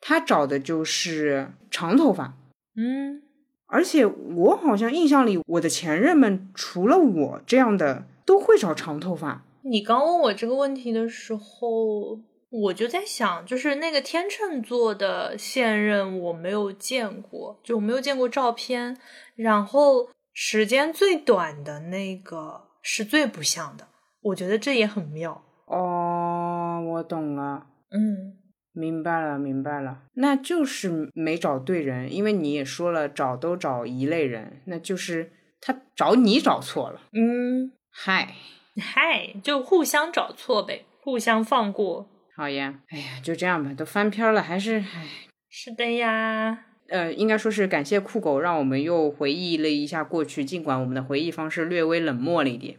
[0.00, 2.36] 他找的就是长头发。
[2.76, 3.22] 嗯。
[3.68, 9.44] 而且我好像印象里，我的前任们除了我这样的，都会找长头发。
[9.62, 18.96] 你刚问我这个问题的时候，我就在想，就是那个天秤座的现任，我没有见过，就没有见过照片。
[19.34, 23.88] 然后时间最短的那个是最不像的，
[24.22, 25.42] 我觉得这也很妙。
[25.66, 27.66] 哦，我懂了。
[27.90, 28.45] 嗯。
[28.76, 37.00] 明白了，明白了，那就是没找对人，因为你也说了，找都找一类人，那就是他找你找错了。
[37.14, 38.34] 嗯，嗨，
[38.78, 42.06] 嗨，就互相找错呗，互相放过。
[42.36, 45.06] 好呀，哎呀，就这样吧，都翻篇了，还是哎，
[45.48, 46.64] 是的呀。
[46.88, 52.76] 呃，应该说是感谢酷狗，让我们又回忆了一下过去，尽管我们的回忆方式略微冷漠了一点。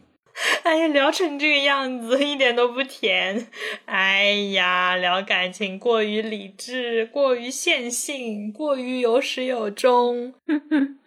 [0.62, 3.48] 哎呀，聊成这个样子，一点都不甜。
[3.86, 10.34] 哎呀，聊感情过于理智，过于线性，过于有始有终，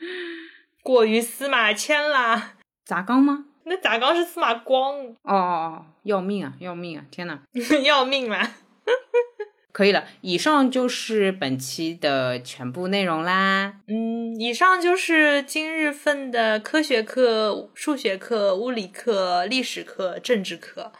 [0.83, 2.53] 过于司马迁啦。
[2.85, 3.45] 砸缸吗？
[3.63, 4.99] 那砸缸是司马光。
[4.99, 7.05] 哦哦哦，要命啊，要命啊！
[7.11, 7.39] 天哪，
[7.85, 8.51] 要命啦！
[9.71, 13.75] 可以了，以上就是本期的全部内容啦。
[13.87, 20.91] 嗯，以上就是今日份的科学课、数学课、物理课、历史课、政治课。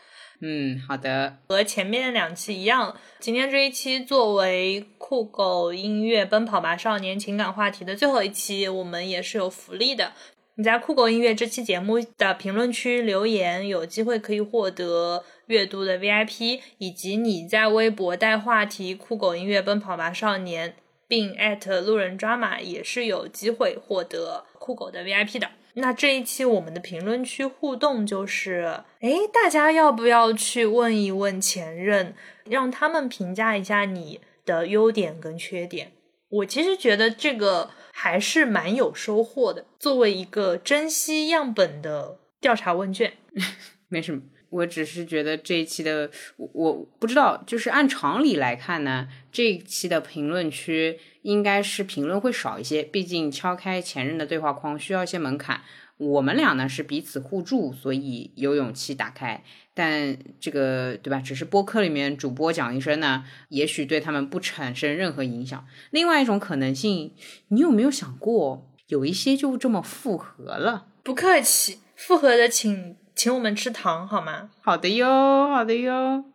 [0.43, 1.37] 嗯，好的。
[1.49, 10.13] 和前面两期一样，今天这一期作为酷狗音乐《奔跑吧少年》情感话题的最后一期，我们也是有福利的。
[10.55, 20.75] 你在酷狗音乐这期节目的评论区留言，有机会可以获得阅读的 VIP，以及你在微博带话题“酷狗音乐奔跑吧少年”
[21.09, 25.49] 并艾特路人抓马，也是有机会获得酷狗的 VIP 的。
[25.73, 35.91] 那这一期我们的评论区互动就是，哎，大家要不要去问一问前任，让他们评价一下你的优点跟缺点？
[36.29, 37.71] 我其实觉得这个。
[37.93, 39.65] 还是蛮有收获的。
[39.77, 43.13] 作为一个珍稀样本的调查问卷，
[43.89, 44.21] 没什么。
[44.51, 52.83] 我只是觉得这一期的，我不知道，就是按常理来看呢，这一期的评论区应该是评论会少一些。
[52.83, 55.61] 毕竟敲开前任的对话框需要一些门槛。
[55.97, 59.43] 我们俩呢是彼此互助，所以有勇气打开。
[59.73, 61.19] 但这个对吧？
[61.19, 65.65] 只是播客里面主播讲一声呢，也许对他们不产生任何影响。
[65.91, 67.13] 另外一种可能性，
[67.49, 70.87] 你有没有想过，有一些就这么复合了？
[71.03, 74.49] 不客气，复合的请请我们吃糖好吗？
[74.63, 76.25] 好的哟，好的哟。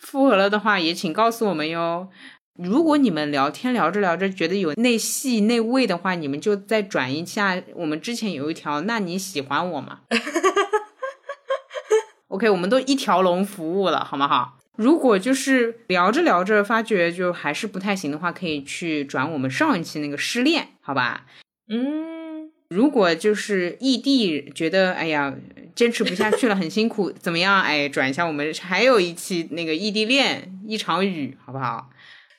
[0.00, 2.08] 复合了的话，也请告诉我们哟。
[2.56, 7.62] 如果你们聊天聊着聊着觉得有内戏内味的话，你们就再转一下。
[7.76, 10.00] 我们之前有一条，那你喜欢我吗？
[12.26, 14.26] OK，我们都一条龙服务了，好吗？
[14.26, 14.58] 好。
[14.74, 21.24] 如果就是聊着聊着发觉就还是不太行的话，可以去转我们上一期那个失恋，好吧？
[21.68, 22.11] 嗯。
[22.72, 25.34] 如果就是异地，觉得哎呀
[25.74, 27.60] 坚持不下去了，很辛苦，怎么样？
[27.60, 31.90] 哎，转一下我们还有一期那个异地恋一场雨，好不好？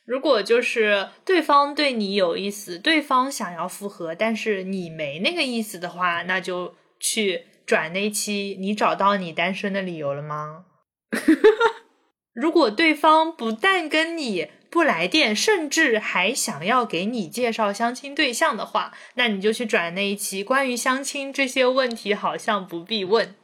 [0.05, 7.45] 如果就是对方对你有意思，对方想要复合，但是你没那个意思的话，那就去。
[7.65, 10.65] 转那期，你找到你单身的理由了吗？
[12.36, 23.36] 如果对方不但跟你不来电，甚至还想要给你介绍相亲对象的话，那你就去转那一期关于相亲这些问题，好像不必问。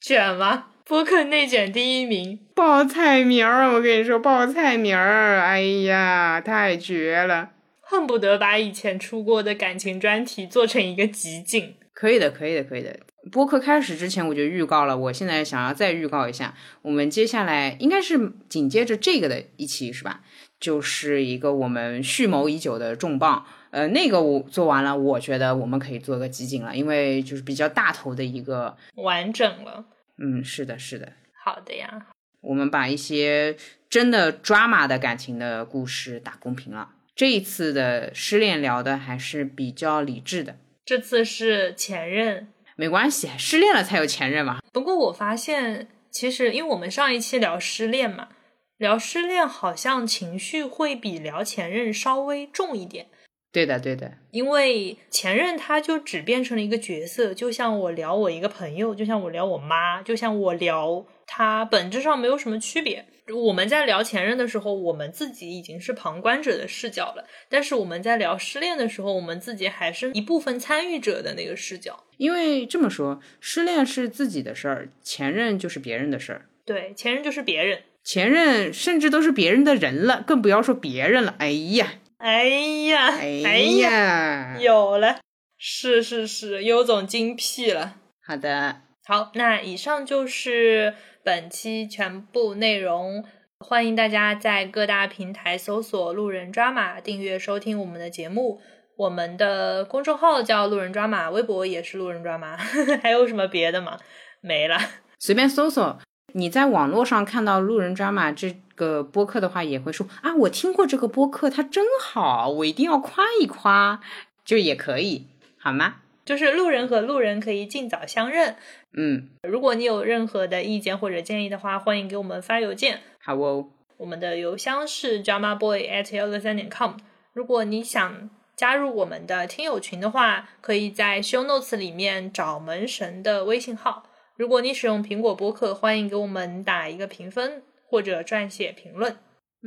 [0.00, 0.70] 卷吗？
[0.84, 3.72] 播客内卷第一名，报菜名儿！
[3.74, 5.38] 我跟你说，报菜名儿！
[5.38, 7.50] 哎呀，太绝了！
[7.80, 11.76] 恨不得把以前出过的感情专题做成一个集锦。
[11.94, 12.98] 可以的，可以的，可以的。
[13.30, 20.22] 播客开始之前我就预告了，我现在想要再预告一下，我们接下来应该是紧接着这个的一期是吧？
[20.58, 23.44] 就是一个我们蓄谋已久的重磅。
[23.70, 29.84] 呃，那个我做完了，我觉得我们可以做个集锦了，因为就是比较大头的一个完整了。
[30.16, 31.12] 嗯，是的，是的。
[31.44, 32.06] 好的呀。
[32.40, 33.56] 我们把一些
[33.90, 36.90] 真的抓马的感情的故事打公屏了。
[37.14, 40.56] 这一次的失恋聊的还是比较理智的。
[40.84, 42.48] 这次是前任，
[42.78, 44.60] 没关系，失恋了才有前任嘛。
[44.72, 48.28] 不过我发现，其实因为我们上一期聊失恋嘛，
[48.76, 53.08] 聊失恋好像情绪会比聊前任稍微重一点。
[53.50, 63.04] 对的，对的，因为前任他就只变成了一个角色，就像我聊我一个朋友，就像我聊我妈，就像我聊他，本质上没有什么区别。
[63.32, 72.04] 我们在聊前任的时候，我们自己已经是旁观者的视角了；但是我们在聊失恋的时候，我们自己还是一部分参与者的那个视角。
[72.16, 76.46] 因为这么说，失恋是自己的事儿，前任就是别人的事儿。
[76.64, 81.34] 对，前任就是别人，前任甚至都是别人的人了，更不要说别人了。
[81.38, 82.44] 哎呀，哎
[82.88, 85.20] 呀，哎呀，有了，
[85.56, 87.96] 是是是，有种精辟了。
[88.26, 90.94] 好的，好，那以上就是。
[91.28, 93.22] 本期全部内容，
[93.58, 98.62] 欢迎大家在各大平台搜索“路人抓马”，订阅收听我们的节目。
[98.96, 102.56] 我们的公众号叫“路人抓马”，微博也是“路人抓马”。
[103.02, 103.98] 还有什么别的吗？
[104.40, 104.78] 没了，
[105.18, 105.98] 随便搜索。
[106.32, 114.00] 你在网络上看到“路人抓马”这个播客的话，也会说啊，我听过这个播客，它真好，我一定要夸一夸，
[114.46, 115.26] 就也可以，
[115.58, 115.96] 好吗？
[116.24, 118.56] 就是路人和路人可以尽早相认。
[118.96, 123.00] 嗯，如果你有任何的意见或者建议的话，欢迎给我们发邮件。
[123.20, 126.96] 好哦，我们的邮箱是 dramaboy at 幺六三点 com。
[127.32, 134.10] 如果你想加入我们的听友群的话，可以在 show notes 里面找门神的微信号。
[134.36, 139.16] 如果你使用苹果播客，欢迎给我们打一个评分或者撰写评论。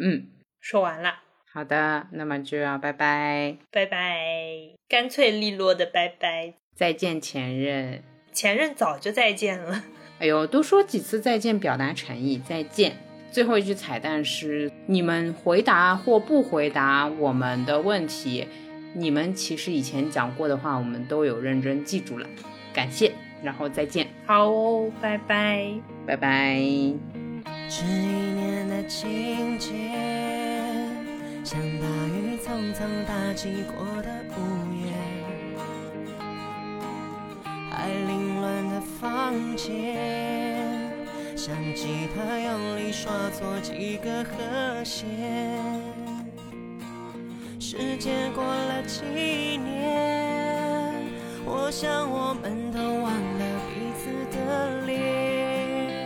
[0.02, 0.28] 嗯，
[0.60, 1.20] 说完了，
[1.54, 4.18] 好的，那么就要拜拜，拜拜，
[4.88, 8.04] 干脆利落的拜拜，再见前任。
[8.32, 9.84] 前任早就再见了。
[10.20, 12.94] 哎呦，多说几次再见，表达诚意，再见。
[13.32, 18.48] 最后一句彩蛋是：你们回答或不回答我们的问题，
[18.94, 22.28] 你们其实以前讲过的话，我们都有认真记住了，
[22.74, 23.12] 感谢。
[23.44, 25.66] 然后再见，好哦，拜拜，
[26.06, 26.60] 拜拜。
[27.68, 29.72] 这一年的情节，
[31.44, 34.40] 像大雨匆匆打击过的午
[34.76, 34.94] 夜，
[37.82, 39.98] 在凌乱的房间，
[41.36, 45.10] 像吉他用力刷错几个和弦。
[47.60, 49.02] 时间过了几
[49.58, 50.94] 年，
[51.44, 53.44] 我想我们都忘了
[53.74, 56.06] 彼此的脸。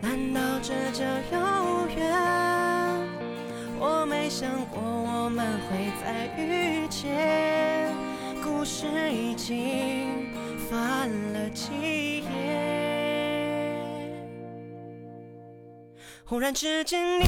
[0.00, 2.10] 难道这叫有缘？
[3.78, 7.94] 我没想过我们会再遇见，
[8.60, 10.28] 故事已经
[10.68, 12.22] 翻了几页。
[16.26, 17.24] 忽然之间，你